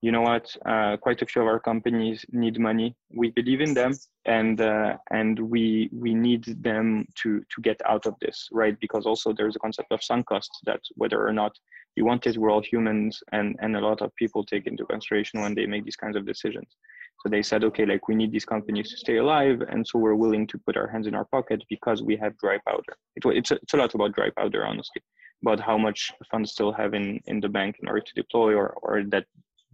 you 0.02 0.12
know 0.12 0.22
what 0.22 0.56
uh, 0.66 0.96
quite 0.98 1.22
a 1.22 1.26
few 1.26 1.42
of 1.42 1.48
our 1.48 1.60
companies 1.60 2.26
need 2.32 2.58
money. 2.60 2.96
We 3.12 3.32
believe 3.32 3.60
in 3.62 3.74
them 3.74 3.94
and 4.26 4.62
uh, 4.62 4.98
and 5.12 5.38
we 5.40 5.90
we 5.92 6.14
need 6.14 6.46
them 6.64 7.06
to 7.22 7.42
to 7.54 7.62
get 7.62 7.82
out 7.86 8.06
of 8.06 8.16
this 8.22 8.48
right? 8.52 8.80
Because 8.80 9.06
also 9.06 9.34
there's 9.34 9.56
a 9.56 9.60
concept 9.60 9.92
of 9.92 10.04
sunk 10.04 10.28
costs 10.28 10.60
that 10.66 10.82
whether 10.96 11.26
or 11.26 11.34
not 11.34 11.58
you 11.96 12.06
want 12.06 12.28
it 12.28 12.38
we're 12.38 12.52
all 12.52 12.62
humans 12.62 13.22
and 13.34 13.58
and 13.60 13.76
a 13.76 13.82
lot 13.82 14.02
of 14.02 14.16
people 14.16 14.44
take 14.44 14.68
into 14.68 14.86
consideration 14.86 15.42
when 15.42 15.54
they 15.54 15.66
make 15.66 15.84
these 15.84 15.98
kinds 15.98 16.16
of 16.16 16.26
decisions. 16.26 16.78
So 17.22 17.30
they 17.30 17.42
said 17.42 17.66
okay 17.66 17.86
like 17.86 18.08
we 18.08 18.16
need 18.16 18.32
these 18.32 18.46
companies 18.46 18.90
to 18.92 18.98
stay 18.98 19.18
alive 19.18 19.62
and 19.70 19.86
so 19.86 20.00
we're 20.00 20.16
willing 20.16 20.48
to 20.48 20.58
put 20.60 20.78
our 20.78 20.88
hands 20.88 21.08
in 21.08 21.16
our 21.16 21.26
pocket 21.26 21.62
because 21.70 22.02
we 22.02 22.16
have 22.16 22.38
dry 22.38 22.58
powder. 22.66 22.96
It, 23.18 23.26
it's, 23.26 23.52
a, 23.52 23.56
it's 23.56 23.74
a 23.74 23.78
lot 23.78 23.94
about 23.94 24.14
dry 24.14 24.30
powder 24.30 24.66
honestly 24.66 25.02
about 25.42 25.60
how 25.60 25.78
much 25.78 26.12
funds 26.32 26.52
still 26.52 26.72
have 26.72 26.94
in 26.94 27.20
in 27.28 27.40
the 27.42 27.50
bank 27.50 27.76
in 27.82 27.90
order 27.90 28.02
to 28.02 28.14
deploy 28.14 28.54
or 28.54 28.70
or 28.82 29.04
that 29.04 29.26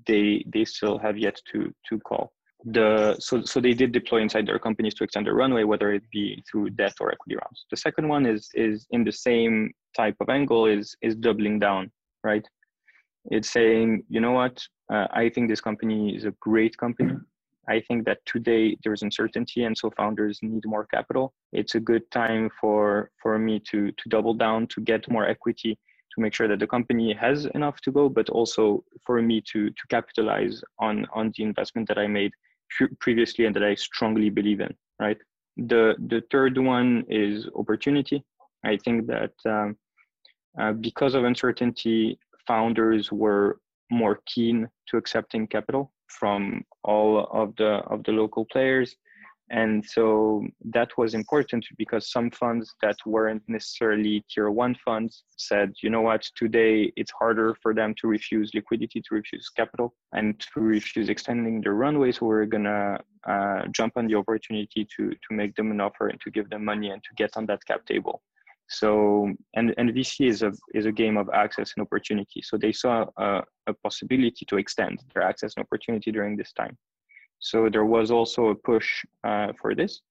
they 0.08 0.44
they 0.54 0.66
still 0.66 0.98
have 0.98 1.18
yet 1.18 1.40
to 1.52 1.74
to 1.90 2.00
call. 2.00 2.32
The 2.66 3.16
so 3.20 3.44
so 3.44 3.60
they 3.60 3.74
did 3.74 3.92
deploy 3.92 4.22
inside 4.22 4.48
their 4.48 4.60
companies 4.60 4.96
to 4.96 5.04
extend 5.04 5.28
their 5.28 5.36
runway 5.36 5.64
whether 5.64 5.92
it 5.94 6.04
be 6.12 6.44
through 6.50 6.72
debt 6.72 6.96
or 7.00 7.12
equity 7.12 7.36
rounds. 7.36 7.66
The 7.70 7.78
second 7.78 8.08
one 8.08 8.26
is 8.26 8.50
is 8.56 8.88
in 8.92 9.04
the 9.04 9.12
same 9.12 9.72
type 9.96 10.16
of 10.20 10.30
angle 10.30 10.66
is 10.66 10.96
is 11.02 11.16
doubling 11.16 11.60
down 11.60 11.92
right? 12.26 12.46
It's 13.32 13.52
saying 13.52 14.04
you 14.10 14.20
know 14.20 14.34
what? 14.42 14.58
Uh, 14.94 15.08
i 15.24 15.30
think 15.30 15.50
this 15.50 15.62
company 15.70 16.16
is 16.18 16.26
a 16.26 16.34
great 16.50 16.76
company. 16.78 17.16
I 17.76 17.78
think 17.88 18.06
that 18.06 18.20
today 18.34 18.78
there's 18.84 19.02
uncertainty 19.02 19.64
and 19.64 19.76
so 19.76 19.90
founders 19.90 20.40
need 20.44 20.64
more 20.66 20.86
capital. 20.86 21.34
It's 21.60 21.76
a 21.76 21.80
good 21.92 22.06
time 22.12 22.44
for 22.60 23.10
for 23.22 23.34
me 23.48 23.56
to 23.72 23.80
to 24.00 24.06
double 24.16 24.36
down 24.46 24.68
to 24.74 24.82
get 24.92 25.10
more 25.16 25.28
equity 25.36 25.74
to 26.16 26.22
make 26.22 26.34
sure 26.34 26.48
that 26.48 26.60
the 26.60 26.68
company 26.68 27.14
has 27.14 27.46
enough 27.48 27.80
to 27.82 27.92
go, 27.92 28.10
but 28.10 28.30
also 28.30 28.84
for 29.06 29.22
me 29.22 29.42
to 29.52 29.70
to 29.70 29.84
capitalize 29.90 30.64
on 30.80 31.06
on 31.14 31.32
the 31.36 31.44
investment 31.44 31.88
that 31.88 31.98
I 31.98 32.08
made 32.08 32.32
previously 33.00 33.46
and 33.46 33.56
that 33.56 33.64
I 33.64 33.76
strongly 33.76 34.30
believe 34.30 34.62
in. 34.62 34.74
Right. 35.00 35.18
The 35.58 35.96
the 36.08 36.24
third 36.32 36.58
one 36.58 37.06
is 37.10 37.48
opportunity. 37.56 38.24
I 38.64 38.78
think 38.78 39.08
that 39.08 39.34
um, 39.46 39.78
uh, 40.60 40.72
because 40.74 41.14
of 41.16 41.24
uncertainty, 41.24 42.18
founders 42.48 43.12
were 43.12 43.60
more 43.92 44.20
keen 44.26 44.68
to 44.88 44.98
accepting 44.98 45.48
capital 45.48 45.92
from 46.08 46.64
all 46.84 47.28
of 47.32 47.56
the 47.58 47.74
of 47.94 48.04
the 48.04 48.12
local 48.12 48.46
players 48.46 48.96
and 49.52 49.86
so 49.86 50.44
that 50.72 50.90
was 50.98 51.14
important 51.14 51.66
because 51.78 52.12
some 52.12 52.32
funds 52.32 52.74
that 52.82 52.98
weren't 53.06 53.44
necessarily 53.48 54.26
tier 54.30 54.50
one 54.50 54.76
funds 54.84 55.24
said, 55.38 55.74
you 55.84 55.90
know 55.92 56.02
what, 56.02 56.28
today 56.36 56.92
it's 56.96 57.12
harder 57.12 57.56
for 57.62 57.74
them 57.74 57.94
to 58.02 58.08
refuse 58.08 58.52
liquidity, 58.56 59.02
to 59.02 59.16
refuse 59.16 59.50
capital, 59.50 59.94
and 60.14 60.40
to 60.40 60.62
refuse 60.62 61.10
extending 61.10 61.62
their 61.62 61.76
runway. 61.76 62.12
So 62.12 62.26
we're 62.26 62.46
going 62.48 62.64
to 62.64 63.00
uh, 63.30 63.68
jump 63.72 63.94
on 63.98 64.08
the 64.08 64.16
opportunity 64.16 64.88
to, 64.98 65.10
to 65.12 65.30
make 65.32 65.56
them 65.56 65.70
an 65.70 65.80
offer 65.80 66.08
and 66.08 66.20
to 66.22 66.32
give 66.32 66.50
them 66.50 66.66
money 66.66 66.90
and 66.90 67.04
to 67.04 67.10
get 67.16 67.38
on 67.38 67.46
that 67.46 67.64
cap 67.66 67.86
table. 67.86 68.24
So, 68.68 69.32
and, 69.54 69.76
and 69.78 69.92
VC 69.92 70.28
is 70.28 70.42
a, 70.42 70.54
is 70.74 70.88
a 70.88 70.92
game 70.92 71.18
of 71.18 71.30
access 71.32 71.74
and 71.78 71.86
opportunity. 71.86 72.42
So 72.42 72.58
they 72.58 72.72
saw 72.72 73.06
a, 73.18 73.44
a 73.68 73.74
possibility 73.84 74.44
to 74.48 74.58
extend 74.58 75.04
their 75.14 75.22
access 75.22 75.54
and 75.56 75.64
opportunity 75.64 76.12
during 76.12 76.36
this 76.36 76.52
time. 76.52 76.76
So 77.40 77.70
there 77.70 77.86
was 77.86 78.12
also 78.12 78.48
a 78.48 78.56
push 78.56 79.06
uh, 79.24 79.54
for 79.62 79.76
this. 79.76 80.02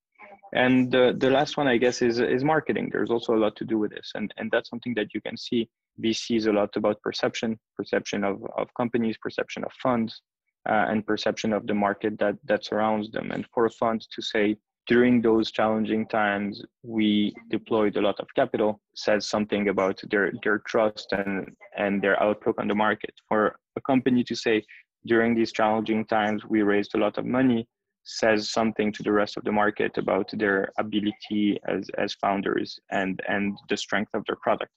And 0.55 0.91
the, 0.91 1.15
the 1.19 1.31
last 1.31 1.57
one, 1.57 1.67
I 1.67 1.77
guess, 1.77 2.01
is, 2.01 2.21
is 2.21 2.45
marketing. 2.45 2.89
There's 2.93 3.11
also 3.11 3.35
a 3.35 3.41
lot 3.45 3.57
to 3.57 3.65
do 3.65 3.79
with 3.79 3.91
this. 3.91 4.13
And, 4.15 4.33
and 4.37 4.51
that's 4.51 4.71
something 4.71 4.95
that 4.95 5.13
you 5.13 5.21
can 5.21 5.37
see. 5.37 5.69
VC 6.01 6.37
is 6.37 6.47
a 6.47 6.53
lot 6.53 6.77
about 6.77 7.03
perception, 7.03 7.59
perception 7.77 8.23
of, 8.23 8.41
of 8.57 8.69
companies, 8.75 9.17
perception 9.21 9.65
of 9.65 9.73
funds, 9.83 10.23
uh, 10.69 10.87
and 10.89 11.07
perception 11.07 11.53
of 11.53 11.67
the 11.67 11.75
market 11.75 12.19
that, 12.19 12.37
that 12.45 12.65
surrounds 12.65 13.11
them. 13.11 13.33
And 13.33 13.47
for 13.53 13.67
a 13.67 13.71
fund 13.71 14.07
to 14.15 14.23
say, 14.23 14.57
during 14.87 15.23
those 15.23 15.51
challenging 15.51 16.07
times, 16.07 16.63
we 16.83 17.35
deployed 17.49 17.97
a 17.97 18.03
lot 18.03 18.21
of 18.21 18.29
capital, 18.37 18.81
says 18.95 19.27
something 19.27 19.69
about 19.69 20.01
their, 20.11 20.33
their 20.43 20.59
trust 20.67 21.13
and, 21.13 21.57
and 21.77 22.03
their 22.03 22.23
outlook 22.23 22.57
on 22.61 22.69
the 22.69 22.75
market. 22.75 23.15
For 23.29 23.57
a 23.77 23.81
company 23.81 24.23
to 24.25 24.35
say, 24.35 24.63
during 25.07 25.35
these 25.35 25.53
challenging 25.53 26.05
times, 26.07 26.45
we 26.45 26.63
raised 26.63 26.95
a 26.95 26.99
lot 26.99 27.19
of 27.19 27.25
money, 27.25 27.67
says 28.05 28.51
something 28.51 28.93
to 28.93 29.03
the 29.03 29.13
rest 29.13 29.37
of 29.37 29.45
the 29.45 29.53
market 29.53 29.99
about 29.99 30.29
their 30.33 30.71
ability 30.79 31.59
as, 31.67 31.89
as 31.99 32.15
founders 32.15 32.79
and, 32.91 33.21
and 33.29 33.57
the 33.69 33.77
strength 33.77 34.11
of 34.15 34.25
their 34.27 34.37
product. 34.37 34.71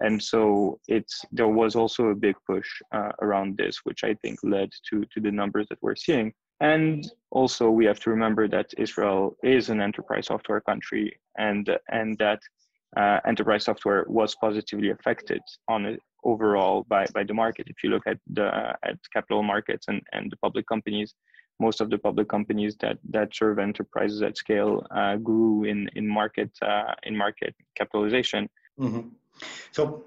And 0.00 0.22
so 0.22 0.80
it's 0.88 1.22
there 1.30 1.48
was 1.48 1.76
also 1.76 2.06
a 2.06 2.14
big 2.14 2.34
push 2.46 2.68
uh, 2.92 3.12
around 3.20 3.58
this, 3.58 3.80
which 3.84 4.02
I 4.02 4.14
think 4.22 4.38
led 4.42 4.70
to, 4.88 5.04
to 5.12 5.20
the 5.20 5.30
numbers 5.30 5.66
that 5.68 5.78
we're 5.82 5.94
seeing. 5.96 6.32
And 6.60 7.10
also, 7.30 7.70
we 7.70 7.86
have 7.86 8.00
to 8.00 8.10
remember 8.10 8.46
that 8.48 8.70
Israel 8.76 9.36
is 9.42 9.70
an 9.70 9.80
enterprise 9.80 10.26
software 10.26 10.60
country, 10.60 11.18
and 11.38 11.70
and 11.88 12.18
that 12.18 12.40
uh, 12.96 13.20
enterprise 13.26 13.64
software 13.64 14.04
was 14.08 14.34
positively 14.34 14.90
affected 14.90 15.40
on 15.68 15.86
it 15.86 16.00
overall 16.24 16.84
by, 16.88 17.06
by 17.14 17.22
the 17.24 17.34
market. 17.34 17.66
If 17.68 17.82
you 17.82 17.90
look 17.90 18.06
at 18.06 18.18
the 18.32 18.76
at 18.84 18.98
capital 19.12 19.42
markets 19.42 19.86
and, 19.88 20.02
and 20.12 20.30
the 20.30 20.36
public 20.36 20.66
companies, 20.66 21.14
most 21.60 21.80
of 21.80 21.90
the 21.90 21.98
public 21.98 22.28
companies 22.28 22.76
that, 22.80 22.98
that 23.10 23.34
serve 23.34 23.58
enterprises 23.58 24.22
at 24.22 24.36
scale 24.36 24.86
uh, 24.90 25.16
grew 25.16 25.64
in 25.64 25.88
in 25.94 26.08
market 26.08 26.50
uh, 26.62 26.94
in 27.04 27.16
market 27.16 27.54
capitalization. 27.76 28.48
Mm-hmm. 28.78 29.08
So 29.72 30.04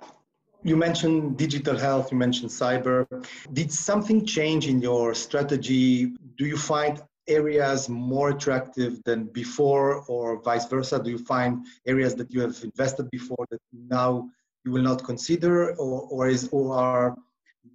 you 0.63 0.77
mentioned 0.77 1.37
digital 1.37 1.77
health, 1.77 2.11
you 2.11 2.17
mentioned 2.17 2.49
cyber. 2.49 3.05
Did 3.51 3.71
something 3.71 4.25
change 4.25 4.67
in 4.67 4.81
your 4.81 5.13
strategy? 5.13 6.13
Do 6.37 6.45
you 6.45 6.57
find 6.57 7.01
areas 7.27 7.89
more 7.89 8.29
attractive 8.29 9.01
than 9.05 9.25
before 9.25 10.03
or 10.07 10.41
vice 10.41 10.65
versa? 10.67 11.01
Do 11.01 11.09
you 11.09 11.17
find 11.17 11.65
areas 11.87 12.15
that 12.15 12.33
you 12.33 12.41
have 12.41 12.57
invested 12.63 13.09
before 13.11 13.45
that 13.51 13.59
now 13.71 14.29
you 14.65 14.71
will 14.71 14.81
not 14.81 15.03
consider 15.03 15.75
or, 15.75 16.07
or 16.09 16.27
is 16.27 16.49
or 16.51 16.75
are 16.75 17.15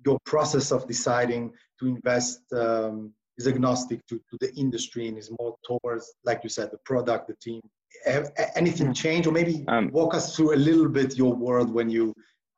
your 0.05 0.19
process 0.25 0.71
of 0.71 0.87
deciding 0.87 1.53
to 1.81 1.87
invest 1.87 2.41
um, 2.53 3.13
is 3.39 3.47
agnostic 3.47 4.05
to, 4.07 4.21
to 4.31 4.37
the 4.41 4.53
industry 4.55 5.09
and 5.09 5.17
is 5.17 5.31
more 5.39 5.55
towards, 5.65 6.13
like 6.25 6.41
you 6.43 6.51
said, 6.51 6.71
the 6.71 6.79
product, 6.85 7.29
the 7.29 7.37
team. 7.41 7.61
Have 8.05 8.31
anything 8.55 8.89
hmm. 8.89 8.93
change, 8.93 9.27
or 9.27 9.33
maybe 9.33 9.65
um, 9.69 9.91
walk 9.93 10.15
us 10.15 10.37
through 10.37 10.55
a 10.55 10.57
little 10.57 10.89
bit 10.89 11.17
your 11.17 11.35
world 11.35 11.73
when 11.73 11.89
you 11.89 12.15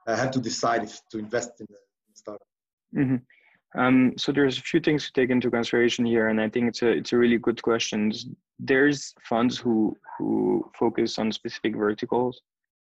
uh, 0.06 0.16
had 0.16 0.32
to 0.32 0.40
decide 0.40 0.82
if 0.82 1.00
to 1.12 1.18
invest 1.18 1.52
in 1.60 1.66
the 1.68 1.76
startup? 2.14 2.46
Mm-hmm. 2.96 3.16
Um, 3.76 4.14
so 4.16 4.32
there's 4.32 4.58
a 4.58 4.62
few 4.62 4.80
things 4.80 5.06
to 5.06 5.12
take 5.12 5.30
into 5.30 5.50
consideration 5.50 6.04
here, 6.04 6.28
and 6.28 6.40
I 6.40 6.48
think 6.48 6.68
it's 6.68 6.82
a 6.82 6.88
it's 6.88 7.12
a 7.12 7.18
really 7.18 7.38
good 7.38 7.62
question. 7.62 8.12
There's 8.58 9.14
funds 9.22 9.58
who 9.58 9.96
who 10.18 10.68
focus 10.76 11.18
on 11.18 11.30
specific 11.30 11.76
verticals, 11.76 12.40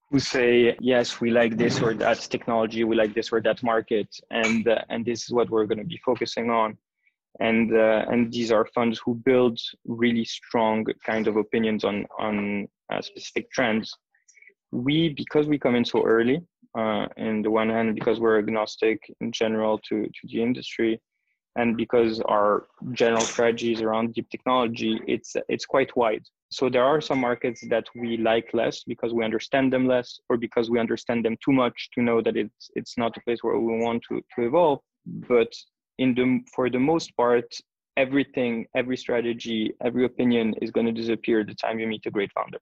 who 0.10 0.20
say 0.20 0.76
yes, 0.80 1.22
we 1.22 1.30
like 1.30 1.56
this 1.56 1.82
or 1.82 1.94
that 1.96 2.20
technology, 2.20 2.84
we 2.84 2.96
like 2.96 3.14
this 3.14 3.32
or 3.32 3.42
that 3.42 3.62
market, 3.62 4.08
and 4.32 4.68
uh, 4.68 4.82
and 4.90 5.06
this 5.06 5.24
is 5.24 5.32
what 5.32 5.52
we're 5.52 5.68
going 5.68 5.78
to 5.78 5.84
be 5.86 6.02
focusing 6.04 6.50
on, 6.50 6.76
and 7.40 7.76
uh, 7.76 8.06
and 8.10 8.32
these 8.32 8.52
are 8.52 8.66
funds 8.74 9.00
who 9.06 9.14
build 9.14 9.60
really 9.86 10.26
strong 10.26 10.84
kind 11.06 11.28
of 11.28 11.38
opinions 11.38 11.84
on 11.84 12.08
on 12.18 12.68
uh, 12.92 13.02
specific 13.02 13.52
trends. 13.52 13.96
We 14.72 15.10
because 15.10 15.46
we 15.46 15.60
come 15.60 15.76
in 15.76 15.86
so 15.86 16.04
early, 16.04 16.42
uh, 16.78 17.06
in 17.18 17.42
the 17.42 17.52
one 17.52 17.70
hand 17.70 17.96
because 17.96 18.20
we're 18.20 18.40
agnostic 18.40 19.00
in 19.22 19.32
general 19.32 19.78
to, 19.80 20.04
to 20.06 20.28
the 20.32 20.42
industry 20.42 21.02
and 21.58 21.76
because 21.76 22.22
our 22.22 22.68
general 22.94 23.22
strategy 23.22 23.74
is 23.74 23.82
around 23.82 24.14
deep 24.14 24.30
technology 24.30 25.00
it's 25.06 25.36
it's 25.50 25.66
quite 25.66 25.94
wide 25.98 26.24
so 26.50 26.70
there 26.70 26.84
are 26.84 27.02
some 27.02 27.20
markets 27.20 27.62
that 27.70 27.86
we 27.94 28.16
like 28.18 28.50
less 28.54 28.84
because 28.86 29.14
we 29.14 29.26
understand 29.26 29.72
them 29.72 29.86
less 29.86 30.20
or 30.30 30.38
because 30.38 30.70
we 30.70 30.80
understand 30.80 31.26
them 31.26 31.36
too 31.44 31.52
much 31.52 31.90
to 31.94 32.02
know 32.02 32.22
that 32.22 32.38
it's 32.38 32.70
it's 32.76 32.98
not 32.98 33.18
a 33.18 33.22
place 33.22 33.40
where 33.42 33.60
we 33.60 33.78
want 33.80 34.02
to, 34.08 34.22
to 34.34 34.46
evolve 34.46 34.80
but 35.06 35.54
in 35.98 36.16
the 36.16 36.40
for 36.54 36.70
the 36.70 36.80
most 36.80 37.16
part, 37.16 37.46
everything, 37.98 38.66
every 38.76 38.98
strategy, 38.98 39.74
every 39.84 40.06
opinion 40.06 40.56
is 40.62 40.72
going 40.72 40.86
to 40.86 40.92
disappear 40.92 41.44
the 41.44 41.56
time 41.56 41.80
you 41.80 41.88
meet 41.88 42.06
a 42.06 42.12
great 42.12 42.32
founder. 42.34 42.60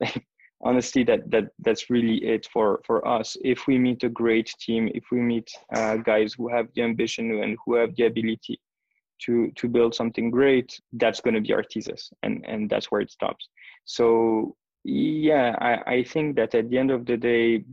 Honestly, 0.60 1.04
that 1.04 1.30
that 1.30 1.50
that's 1.60 1.88
really 1.88 2.24
it 2.24 2.48
for 2.52 2.80
for 2.84 3.06
us. 3.06 3.36
If 3.44 3.66
we 3.66 3.78
meet 3.78 4.02
a 4.02 4.08
great 4.08 4.52
team, 4.58 4.90
if 4.92 5.04
we 5.12 5.20
meet 5.20 5.48
uh, 5.74 5.96
guys 5.96 6.34
who 6.34 6.48
have 6.48 6.66
the 6.74 6.82
ambition 6.82 7.42
and 7.42 7.56
who 7.64 7.74
have 7.76 7.94
the 7.94 8.06
ability 8.06 8.60
to 9.24 9.52
to 9.52 9.68
build 9.68 9.94
something 9.94 10.30
great, 10.30 10.80
that's 10.94 11.20
going 11.20 11.34
to 11.34 11.40
be 11.40 11.52
our 11.52 11.64
thesis, 11.64 12.10
and 12.22 12.44
and 12.46 12.68
that's 12.68 12.90
where 12.90 13.00
it 13.00 13.10
stops. 13.10 13.48
So 13.84 14.56
yeah, 14.84 15.54
I, 15.60 15.94
I 15.94 16.04
think 16.04 16.36
that 16.36 16.54
at 16.54 16.70
the 16.70 16.78
end 16.78 16.90
of 16.90 17.06
the 17.06 17.16
day, 17.16 17.64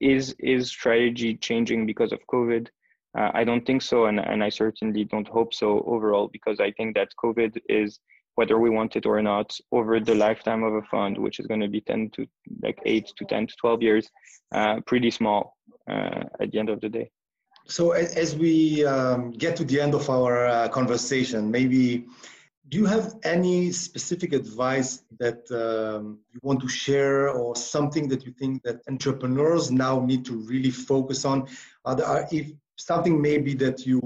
is 0.00 0.34
is 0.38 0.68
strategy 0.68 1.36
changing 1.36 1.86
because 1.86 2.12
of 2.12 2.20
COVID? 2.32 2.68
Uh, 3.18 3.30
I 3.32 3.42
don't 3.42 3.64
think 3.66 3.82
so, 3.82 4.06
and, 4.06 4.20
and 4.20 4.44
I 4.44 4.50
certainly 4.50 5.04
don't 5.04 5.26
hope 5.26 5.54
so 5.54 5.82
overall, 5.86 6.28
because 6.28 6.60
I 6.60 6.70
think 6.72 6.94
that 6.94 7.08
COVID 7.24 7.58
is, 7.68 7.98
whether 8.38 8.56
we 8.56 8.70
want 8.70 8.94
it 8.94 9.04
or 9.04 9.20
not, 9.20 9.48
over 9.72 9.98
the 9.98 10.14
lifetime 10.14 10.62
of 10.62 10.72
a 10.72 10.82
fund, 10.82 11.18
which 11.18 11.40
is 11.40 11.46
going 11.48 11.64
to 11.66 11.72
be 11.76 11.80
10 11.80 12.10
to 12.14 12.24
like 12.62 12.78
8 12.86 13.12
to 13.18 13.24
10 13.24 13.48
to 13.48 13.54
12 13.60 13.82
years, 13.82 14.08
uh, 14.54 14.76
pretty 14.86 15.10
small 15.10 15.56
uh, 15.90 16.22
at 16.40 16.52
the 16.52 16.58
end 16.60 16.70
of 16.70 16.80
the 16.80 16.88
day. 16.88 17.10
So, 17.66 17.90
as 17.90 18.36
we 18.36 18.86
um, 18.86 19.32
get 19.32 19.56
to 19.56 19.64
the 19.64 19.80
end 19.80 19.92
of 19.92 20.08
our 20.08 20.46
uh, 20.46 20.68
conversation, 20.68 21.50
maybe 21.50 22.06
do 22.68 22.78
you 22.78 22.86
have 22.86 23.06
any 23.24 23.72
specific 23.72 24.32
advice 24.32 25.02
that 25.18 25.40
um, 25.50 26.20
you 26.32 26.38
want 26.48 26.60
to 26.60 26.68
share 26.68 27.30
or 27.30 27.56
something 27.56 28.06
that 28.12 28.24
you 28.24 28.32
think 28.40 28.62
that 28.62 28.76
entrepreneurs 28.88 29.72
now 29.72 29.94
need 30.10 30.24
to 30.26 30.34
really 30.52 30.70
focus 30.70 31.24
on 31.24 31.48
are 31.84 31.96
there, 31.96 32.28
if 32.30 32.52
something 32.76 33.20
maybe 33.20 33.52
that 33.54 33.84
you 33.84 34.00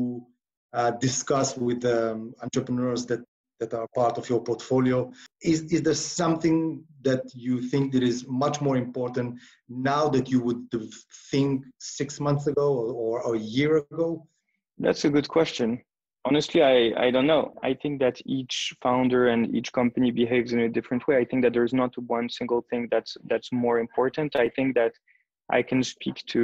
uh, 0.73 0.93
discuss 0.93 1.49
with 1.59 1.85
um, 1.85 2.35
entrepreneurs 2.43 3.05
that 3.05 3.21
that 3.63 3.75
are 3.75 3.89
part 3.95 4.19
of 4.19 4.29
your 4.29 4.43
portfolio. 4.43 5.11
Is 5.43 5.63
is 5.75 5.83
there 5.83 5.95
something 5.95 6.85
that 7.03 7.23
you 7.35 7.55
think 7.71 7.93
that 7.93 8.03
is 8.03 8.27
much 8.27 8.61
more 8.61 8.77
important 8.77 9.39
now 9.69 10.09
that 10.09 10.29
you 10.33 10.41
would 10.47 10.63
think 11.31 11.65
six 11.79 12.21
months 12.21 12.47
ago 12.47 12.69
or, 12.75 13.21
or 13.23 13.35
a 13.35 13.39
year 13.39 13.73
ago? 13.79 14.27
That's 14.79 15.05
a 15.05 15.11
good 15.11 15.29
question. 15.29 15.81
Honestly 16.25 16.63
I, 16.63 16.77
I 17.07 17.11
don't 17.11 17.27
know. 17.27 17.55
I 17.63 17.75
think 17.75 18.01
that 18.01 18.17
each 18.25 18.57
founder 18.81 19.29
and 19.29 19.55
each 19.57 19.73
company 19.73 20.11
behaves 20.11 20.53
in 20.53 20.61
a 20.61 20.69
different 20.69 21.07
way. 21.07 21.17
I 21.17 21.25
think 21.25 21.43
that 21.43 21.53
there's 21.53 21.75
not 21.83 21.93
one 22.17 22.29
single 22.29 22.63
thing 22.69 22.89
that's 22.91 23.17
that's 23.31 23.51
more 23.53 23.79
important. 23.87 24.37
I 24.37 24.49
think 24.57 24.75
that 24.75 24.93
I 25.51 25.61
can 25.63 25.83
speak 25.83 26.17
to 26.35 26.43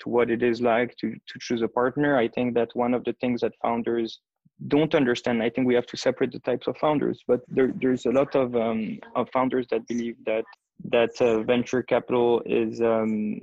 to 0.00 0.08
what 0.08 0.30
it 0.30 0.42
is 0.50 0.60
like 0.60 0.90
to 1.00 1.08
to 1.30 1.34
choose 1.44 1.62
a 1.62 1.74
partner. 1.80 2.10
I 2.24 2.28
think 2.28 2.54
that 2.54 2.70
one 2.74 2.94
of 2.94 3.02
the 3.04 3.14
things 3.20 3.40
that 3.42 3.62
founders 3.62 4.20
don't 4.68 4.94
understand. 4.94 5.42
I 5.42 5.50
think 5.50 5.66
we 5.66 5.74
have 5.74 5.86
to 5.86 5.96
separate 5.96 6.32
the 6.32 6.38
types 6.40 6.66
of 6.66 6.76
founders, 6.78 7.22
but 7.26 7.40
there, 7.48 7.72
there's 7.80 8.06
a 8.06 8.10
lot 8.10 8.34
of 8.34 8.56
um, 8.56 8.98
of 9.14 9.28
founders 9.32 9.66
that 9.70 9.86
believe 9.86 10.16
that 10.24 10.44
that 10.90 11.20
uh, 11.20 11.42
venture 11.42 11.82
capital 11.82 12.42
is 12.46 12.80
um, 12.80 13.40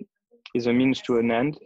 is 0.55 0.67
a 0.67 0.73
means 0.73 1.01
to 1.01 1.17
an 1.17 1.31
end. 1.31 1.57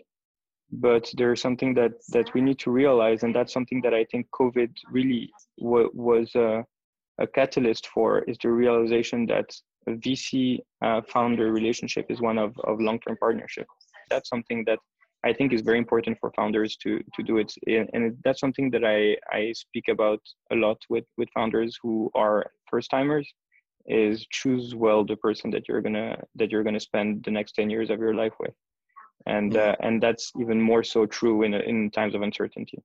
But 0.70 1.10
there's 1.16 1.42
something 1.42 1.74
that 1.76 1.94
that 2.10 2.34
we 2.34 2.42
need 2.42 2.60
to 2.60 2.72
realize, 2.72 3.24
and 3.24 3.34
that's 3.34 3.54
something 3.54 3.82
that 3.82 3.94
I 3.94 4.04
think 4.06 4.28
COVID 4.32 4.72
really 4.92 5.32
w- 5.60 5.92
was 5.94 6.36
a, 6.36 6.66
a 7.20 7.28
catalyst 7.28 7.88
for, 7.88 8.20
is 8.24 8.38
the 8.44 8.52
realization 8.52 9.26
that 9.28 9.50
a 9.88 9.92
VC 9.92 10.60
uh, 10.82 11.02
founder 11.08 11.54
relationship 11.54 12.08
is 12.10 12.20
one 12.20 12.38
of, 12.38 12.54
of 12.66 12.82
long-term 12.82 13.16
partnership. 13.18 13.66
That's 14.10 14.28
something 14.28 14.66
that 14.66 14.80
I 15.24 15.34
think 15.34 15.52
is 15.52 15.62
very 15.62 15.78
important 15.78 16.18
for 16.20 16.32
founders 16.36 16.78
to 16.78 17.02
to 17.16 17.24
do 17.24 17.38
it, 17.38 17.52
and 17.94 18.18
that's 18.24 18.40
something 18.40 18.70
that 18.72 18.84
I 18.84 19.18
I 19.36 19.54
speak 19.54 19.88
about 19.88 20.22
a 20.52 20.56
lot 20.56 20.78
with 20.90 21.06
with 21.18 21.30
founders 21.34 21.78
who 21.82 22.12
are 22.16 22.52
first 22.70 22.92
timers. 22.92 23.28
Is 23.90 24.28
choose 24.30 24.76
well 24.76 25.06
the 25.06 25.16
person 25.16 25.50
that 25.52 25.68
you're 25.68 25.82
gonna 25.82 26.22
that 26.36 26.52
you're 26.52 26.64
gonna 26.64 26.80
spend 26.80 27.24
the 27.24 27.32
next 27.32 27.54
ten 27.54 27.70
years 27.70 27.90
of 27.90 28.00
your 28.00 28.14
life 28.14 28.34
with, 28.40 28.54
and 29.26 29.56
uh, 29.56 29.76
and 29.80 30.04
that's 30.04 30.32
even 30.40 30.62
more 30.62 30.84
so 30.84 31.06
true 31.06 31.44
in 31.44 31.54
in 31.54 31.90
times 31.92 32.14
of 32.14 32.22
uncertainty. 32.22 32.80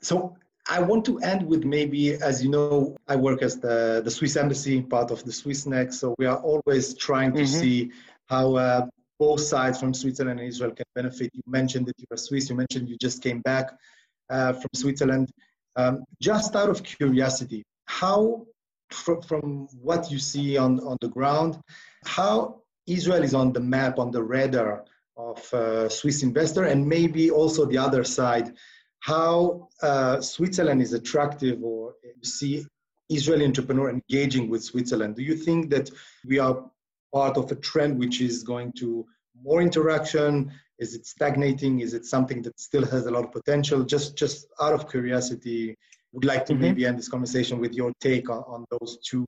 So 0.00 0.36
I 0.68 0.80
want 0.80 1.04
to 1.06 1.18
end 1.20 1.46
with 1.46 1.64
maybe, 1.64 2.14
as 2.14 2.42
you 2.44 2.50
know, 2.50 2.96
I 3.08 3.16
work 3.16 3.42
as 3.42 3.58
the, 3.58 4.02
the 4.04 4.10
Swiss 4.10 4.36
Embassy, 4.36 4.82
part 4.82 5.10
of 5.10 5.24
the 5.24 5.30
Swissnex. 5.30 5.94
So 5.94 6.14
we 6.18 6.26
are 6.26 6.36
always 6.36 6.94
trying 6.94 7.32
to 7.34 7.42
mm-hmm. 7.42 7.60
see 7.60 7.90
how 8.26 8.56
uh, 8.56 8.86
both 9.18 9.40
sides 9.40 9.78
from 9.80 9.92
Switzerland 9.94 10.40
and 10.40 10.48
Israel 10.48 10.72
can 10.72 10.86
benefit. 10.94 11.30
You 11.34 11.42
mentioned 11.46 11.86
that 11.86 11.98
you 11.98 12.06
are 12.10 12.16
Swiss, 12.16 12.48
you 12.50 12.56
mentioned 12.56 12.88
you 12.88 12.96
just 12.98 13.22
came 13.22 13.40
back 13.40 13.72
uh, 14.30 14.52
from 14.52 14.70
Switzerland. 14.74 15.30
Um, 15.76 16.04
just 16.20 16.56
out 16.56 16.68
of 16.68 16.82
curiosity, 16.82 17.64
how, 17.86 18.46
from, 18.90 19.22
from 19.22 19.68
what 19.80 20.10
you 20.10 20.18
see 20.18 20.56
on, 20.56 20.80
on 20.80 20.96
the 21.00 21.08
ground, 21.08 21.58
how 22.04 22.62
Israel 22.86 23.22
is 23.22 23.34
on 23.34 23.52
the 23.52 23.60
map, 23.60 23.98
on 23.98 24.10
the 24.10 24.22
radar 24.22 24.84
of 25.16 25.54
uh, 25.54 25.88
Swiss 25.88 26.22
investor, 26.22 26.64
and 26.64 26.86
maybe 26.86 27.30
also 27.30 27.64
the 27.66 27.78
other 27.78 28.04
side 28.04 28.54
how 29.00 29.68
uh, 29.82 30.20
Switzerland 30.20 30.82
is 30.82 30.92
attractive 30.92 31.62
or 31.62 31.94
you 32.04 32.24
see 32.24 32.66
Israeli 33.10 33.44
entrepreneur 33.44 33.90
engaging 33.90 34.50
with 34.50 34.62
Switzerland. 34.62 35.16
Do 35.16 35.22
you 35.22 35.36
think 35.36 35.70
that 35.70 35.90
we 36.26 36.38
are 36.38 36.70
part 37.12 37.36
of 37.36 37.50
a 37.50 37.56
trend 37.56 37.98
which 37.98 38.20
is 38.20 38.42
going 38.42 38.72
to 38.78 39.06
more 39.42 39.62
interaction? 39.62 40.52
Is 40.78 40.94
it 40.94 41.06
stagnating? 41.06 41.80
Is 41.80 41.94
it 41.94 42.04
something 42.04 42.42
that 42.42 42.58
still 42.58 42.84
has 42.86 43.06
a 43.06 43.10
lot 43.10 43.24
of 43.24 43.32
potential? 43.32 43.84
Just, 43.84 44.16
just 44.16 44.46
out 44.60 44.72
of 44.72 44.88
curiosity, 44.88 45.76
would 46.12 46.24
like 46.24 46.46
to 46.46 46.52
mm-hmm. 46.52 46.62
maybe 46.62 46.86
end 46.86 46.98
this 46.98 47.08
conversation 47.08 47.58
with 47.58 47.74
your 47.74 47.92
take 48.00 48.30
on, 48.30 48.42
on 48.46 48.64
those 48.70 48.98
two 49.04 49.24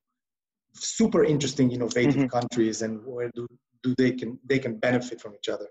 super 0.75 1.25
interesting, 1.25 1.73
innovative 1.73 2.15
mm-hmm. 2.15 2.27
countries 2.27 2.83
and 2.83 3.05
where 3.05 3.31
do, 3.35 3.47
do 3.83 3.95
they 3.99 4.13
can 4.13 4.39
they 4.47 4.59
can 4.59 4.77
benefit 4.79 5.21
from 5.21 5.35
each 5.35 5.49
other. 5.49 5.67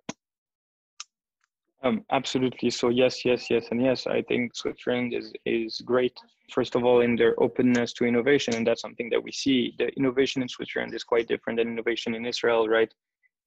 Um, 1.82 2.04
absolutely. 2.12 2.70
So 2.72 2.90
yes, 2.90 3.24
yes, 3.24 3.50
yes, 3.50 3.68
and 3.72 3.82
yes. 3.82 4.06
I 4.06 4.22
think 4.24 4.56
Switzerland 4.56 5.14
is 5.14 5.32
is 5.46 5.82
great. 5.86 6.18
First 6.52 6.76
of 6.76 6.84
all, 6.84 7.02
in 7.02 7.16
their 7.16 7.42
openness 7.42 7.94
to 7.94 8.06
innovation, 8.06 8.56
and 8.56 8.68
that's 8.68 8.82
something 8.82 9.10
that 9.12 9.24
we 9.24 9.32
see. 9.32 9.76
The 9.78 9.88
innovation 9.96 10.42
in 10.42 10.50
Switzerland 10.50 10.94
is 10.94 11.04
quite 11.04 11.28
different 11.28 11.58
than 11.58 11.70
innovation 11.70 12.16
in 12.16 12.26
Israel, 12.26 12.68
right? 12.68 12.94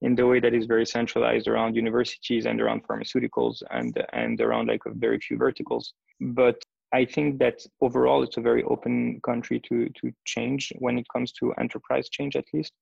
In 0.01 0.15
the 0.15 0.27
way 0.27 0.41
that 0.41 0.55
is 0.55 0.67
very 0.67 0.87
centralized 0.87 1.47
around 1.47 1.77
universities 1.77 2.47
and 2.47 2.61
around 2.61 2.87
pharmaceuticals 2.87 3.63
and 3.71 4.03
and 4.15 4.41
around 4.41 4.69
like 4.69 4.81
very 4.87 5.19
few 5.19 5.37
verticals. 5.37 5.93
But 6.21 6.57
I 6.95 7.05
think 7.05 7.39
that 7.39 7.67
overall, 7.83 8.23
it's 8.23 8.39
a 8.39 8.41
very 8.41 8.63
open 8.65 9.21
country 9.21 9.61
to 9.69 9.91
to 10.01 10.13
change 10.25 10.73
when 10.79 10.99
it 10.99 11.07
comes 11.13 11.33
to 11.33 11.53
enterprise 11.55 12.09
change, 12.09 12.37
at 12.37 12.47
least. 12.55 12.73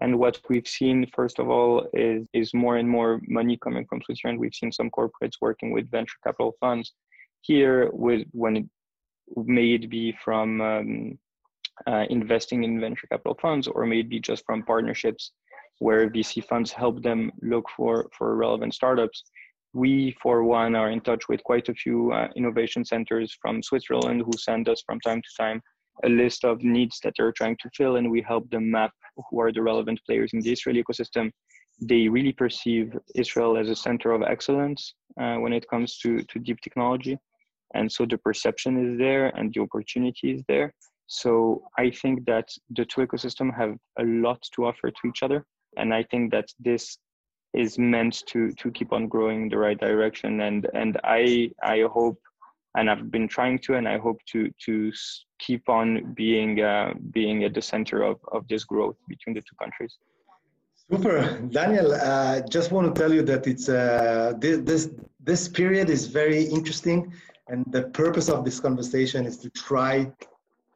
And 0.00 0.18
what 0.18 0.40
we've 0.48 0.66
seen, 0.66 1.06
first 1.14 1.38
of 1.38 1.48
all, 1.48 1.86
is, 1.92 2.26
is 2.32 2.52
more 2.52 2.76
and 2.76 2.88
more 2.88 3.20
money 3.28 3.56
coming 3.56 3.86
from 3.86 4.02
Switzerland. 4.02 4.40
We've 4.40 4.54
seen 4.54 4.72
some 4.72 4.90
corporates 4.90 5.40
working 5.40 5.70
with 5.70 5.90
venture 5.90 6.18
capital 6.24 6.56
funds 6.58 6.92
here, 7.42 7.90
with 7.92 8.26
when 8.32 8.56
it 8.56 8.64
may 9.36 9.74
it 9.74 9.88
be 9.88 10.12
from 10.24 10.60
um, 10.60 11.18
uh, 11.86 12.04
investing 12.10 12.64
in 12.64 12.80
venture 12.80 13.06
capital 13.06 13.38
funds, 13.40 13.68
or 13.68 13.86
maybe 13.86 14.18
just 14.18 14.44
from 14.46 14.64
partnerships 14.64 15.32
where 15.78 16.10
VC 16.10 16.44
funds 16.44 16.72
help 16.72 17.02
them 17.02 17.30
look 17.42 17.66
for 17.76 18.08
for 18.16 18.36
relevant 18.36 18.74
startups. 18.74 19.24
We, 19.72 20.16
for 20.22 20.44
one, 20.44 20.76
are 20.76 20.90
in 20.90 21.00
touch 21.00 21.28
with 21.28 21.42
quite 21.42 21.68
a 21.68 21.74
few 21.74 22.12
uh, 22.12 22.28
innovation 22.36 22.84
centers 22.84 23.36
from 23.42 23.62
Switzerland 23.62 24.22
who 24.24 24.32
send 24.38 24.68
us 24.68 24.82
from 24.86 25.00
time 25.00 25.20
to 25.20 25.42
time 25.42 25.60
a 26.02 26.08
list 26.08 26.44
of 26.44 26.62
needs 26.62 26.98
that 27.02 27.14
they're 27.16 27.32
trying 27.32 27.56
to 27.60 27.70
fill, 27.76 27.96
and 27.96 28.10
we 28.10 28.20
help 28.22 28.48
them 28.50 28.70
map 28.70 28.92
who 29.30 29.40
are 29.40 29.52
the 29.52 29.62
relevant 29.62 30.00
players 30.06 30.32
in 30.32 30.40
the 30.40 30.52
Israeli 30.52 30.82
ecosystem. 30.82 31.30
They 31.80 32.08
really 32.08 32.32
perceive 32.32 32.96
Israel 33.14 33.56
as 33.56 33.68
a 33.68 33.76
center 33.76 34.12
of 34.12 34.22
excellence 34.22 34.94
uh, 35.20 35.36
when 35.36 35.52
it 35.52 35.68
comes 35.68 35.98
to, 35.98 36.22
to 36.22 36.38
deep 36.38 36.60
technology. 36.60 37.18
And 37.74 37.90
so 37.90 38.06
the 38.06 38.18
perception 38.18 38.92
is 38.92 38.98
there 38.98 39.26
and 39.36 39.52
the 39.52 39.60
opportunity 39.60 40.32
is 40.32 40.42
there. 40.48 40.72
So 41.06 41.64
I 41.78 41.90
think 41.90 42.24
that 42.26 42.48
the 42.70 42.84
two 42.84 43.02
ecosystems 43.02 43.56
have 43.56 43.76
a 43.98 44.04
lot 44.04 44.40
to 44.54 44.66
offer 44.66 44.90
to 44.90 45.08
each 45.08 45.22
other. 45.22 45.44
And 45.76 45.92
I 45.92 46.04
think 46.04 46.30
that 46.32 46.46
this 46.58 46.98
is 47.54 47.78
meant 47.78 48.22
to 48.26 48.50
to 48.52 48.70
keep 48.70 48.92
on 48.92 49.06
growing 49.06 49.42
in 49.42 49.48
the 49.48 49.58
right 49.58 49.78
direction. 49.78 50.40
And 50.40 50.68
and 50.74 50.98
I 51.04 51.50
I 51.62 51.84
hope 51.92 52.18
and 52.76 52.90
I've 52.90 53.10
been 53.10 53.28
trying 53.28 53.58
to, 53.60 53.74
and 53.74 53.88
I 53.88 53.98
hope 53.98 54.20
to 54.32 54.50
to 54.66 54.92
keep 55.38 55.68
on 55.68 56.12
being 56.14 56.60
uh, 56.60 56.94
being 57.12 57.44
at 57.44 57.54
the 57.54 57.62
center 57.62 58.02
of 58.02 58.18
of 58.32 58.46
this 58.48 58.64
growth 58.64 58.96
between 59.08 59.34
the 59.34 59.40
two 59.40 59.56
countries. 59.60 59.96
Super, 60.90 61.38
Daniel. 61.50 61.94
Uh, 61.94 62.42
just 62.42 62.70
want 62.70 62.94
to 62.94 63.00
tell 63.00 63.12
you 63.12 63.22
that 63.22 63.46
it's 63.46 63.68
uh, 63.68 64.34
this, 64.38 64.58
this 64.60 64.90
this 65.20 65.48
period 65.48 65.88
is 65.88 66.06
very 66.06 66.42
interesting, 66.42 67.12
and 67.48 67.64
the 67.70 67.84
purpose 68.02 68.28
of 68.28 68.44
this 68.44 68.60
conversation 68.60 69.24
is 69.24 69.38
to 69.38 69.50
try 69.50 70.12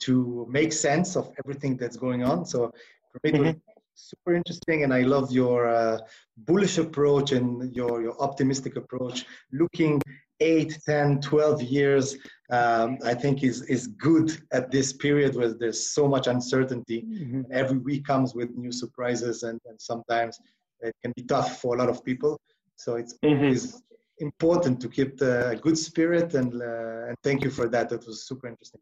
to 0.01 0.47
make 0.49 0.73
sense 0.73 1.17
of 1.17 1.31
everything 1.45 1.77
that's 1.77 1.97
going 1.97 2.23
on. 2.23 2.47
So 2.47 2.73
for 3.13 3.21
me, 3.25 3.33
mm-hmm. 3.33 3.59
super 3.95 4.35
interesting, 4.35 4.85
and 4.85 4.95
I 4.95 5.03
love 5.03 5.31
your 5.33 5.69
uh, 5.69 5.99
bullish 6.37 6.79
approach 6.79 7.33
and 7.33 7.75
your 7.75 8.01
your 8.01 8.17
optimistic 8.23 8.77
approach, 8.77 9.27
looking 9.53 10.01
8, 10.41 10.79
10, 10.87 11.21
12 11.21 11.63
years 11.63 12.17
um, 12.51 12.99
I 13.05 13.15
think 13.15 13.43
is 13.43 13.63
is 13.63 13.89
good 13.89 14.31
at 14.53 14.71
this 14.71 14.93
period 14.93 15.35
where 15.37 15.53
there's 15.53 15.91
so 15.91 16.09
much 16.09 16.27
uncertainty. 16.29 17.05
Mhm. 17.07 17.45
Every 17.51 17.79
week 17.79 18.07
comes 18.07 18.35
with 18.35 18.57
new 18.57 18.73
surprises, 18.73 19.43
and, 19.43 19.61
and 19.67 19.79
sometimes 19.81 20.41
it 20.81 20.95
can 21.03 21.13
be 21.17 21.23
tough 21.25 21.61
for 21.61 21.75
a 21.75 21.79
lot 21.79 21.91
of 21.91 22.03
people. 22.05 22.41
So 22.77 22.97
it's 22.97 23.15
Mhm. 23.23 23.31
always 23.31 23.83
important 24.21 24.81
to 24.81 24.89
keep 24.89 25.19
the 25.19 25.59
good 25.63 25.77
spirit, 25.77 26.35
and 26.35 26.51
uh, 26.63 27.09
and 27.09 27.17
thank 27.23 27.45
you 27.45 27.51
for 27.51 27.69
that. 27.69 27.89
That 27.91 28.07
was 28.07 28.27
super 28.27 28.47
interesting. 28.49 28.81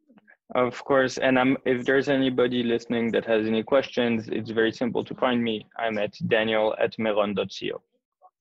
Of 0.55 0.85
course, 0.85 1.19
and 1.19 1.37
I'm, 1.41 1.57
if 1.65 1.85
there's 1.85 2.09
anybody 2.09 2.63
listening 2.63 3.11
that 3.15 3.25
has 3.27 3.47
any 3.47 3.65
questions, 3.65 4.29
it's 4.29 4.51
very 4.51 4.71
simple 4.71 5.03
to 5.05 5.15
find 5.15 5.43
me. 5.43 5.67
I'm 5.77 5.99
at 5.99 6.15
daniel 6.29 6.67
at 6.79 6.97
meron.co. 7.01 7.83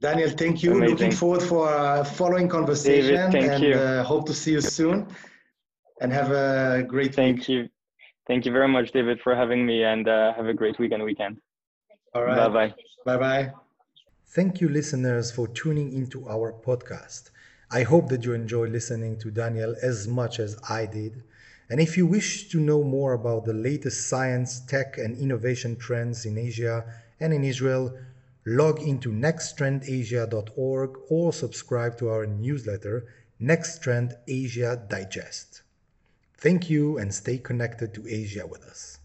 Daniel, 0.01 0.29
thank 0.29 0.61
you. 0.61 0.73
Amazing. 0.73 0.95
Looking 0.95 1.11
forward 1.11 1.41
for 1.41 1.73
a 1.73 2.03
following 2.03 2.47
conversation, 2.49 3.31
thank 3.31 3.45
and 3.45 3.63
you. 3.63 3.73
Uh, 3.75 4.03
hope 4.03 4.25
to 4.27 4.33
see 4.33 4.51
you 4.51 4.61
soon. 4.61 5.07
And 6.01 6.11
have 6.11 6.31
a 6.31 6.83
great 6.83 7.07
week. 7.07 7.15
Thank 7.15 7.47
you. 7.47 7.69
Thank 8.27 8.45
you 8.45 8.51
very 8.51 8.67
much, 8.67 8.91
David, 8.91 9.21
for 9.21 9.35
having 9.35 9.65
me, 9.65 9.83
and 9.83 10.07
uh, 10.07 10.33
have 10.33 10.47
a 10.47 10.53
great 10.53 10.77
weekend 10.79 11.03
weekend. 11.03 11.37
All 12.13 12.23
right. 12.23 12.35
Bye 12.35 12.49
bye. 12.49 12.73
Bye 13.05 13.17
bye. 13.17 13.51
Thank 14.27 14.59
you, 14.59 14.67
listeners, 14.67 15.31
for 15.31 15.47
tuning 15.47 15.93
into 15.93 16.27
our 16.27 16.51
podcast. 16.51 17.29
I 17.71 17.83
hope 17.83 18.09
that 18.09 18.25
you 18.25 18.33
enjoy 18.33 18.67
listening 18.67 19.17
to 19.19 19.31
Daniel 19.31 19.75
as 19.81 20.07
much 20.07 20.39
as 20.39 20.57
I 20.69 20.85
did. 20.85 21.23
And 21.69 21.79
if 21.79 21.97
you 21.97 22.05
wish 22.05 22.49
to 22.49 22.59
know 22.59 22.83
more 22.83 23.13
about 23.13 23.45
the 23.45 23.53
latest 23.53 24.07
science, 24.07 24.59
tech, 24.59 24.97
and 24.97 25.17
innovation 25.17 25.77
trends 25.77 26.25
in 26.25 26.37
Asia 26.37 26.83
and 27.19 27.33
in 27.33 27.43
Israel, 27.43 27.97
log 28.45 28.81
into 28.81 29.11
nexttrendasia.org 29.11 30.97
or 31.09 31.33
subscribe 31.33 31.97
to 31.97 32.09
our 32.09 32.25
newsletter, 32.27 33.07
Next 33.39 33.81
Trend 33.81 34.15
Asia 34.27 34.81
Digest. 34.87 35.63
Thank 36.37 36.69
you 36.69 36.97
and 36.97 37.13
stay 37.13 37.37
connected 37.37 37.93
to 37.95 38.07
Asia 38.07 38.45
with 38.45 38.63
us. 38.63 38.99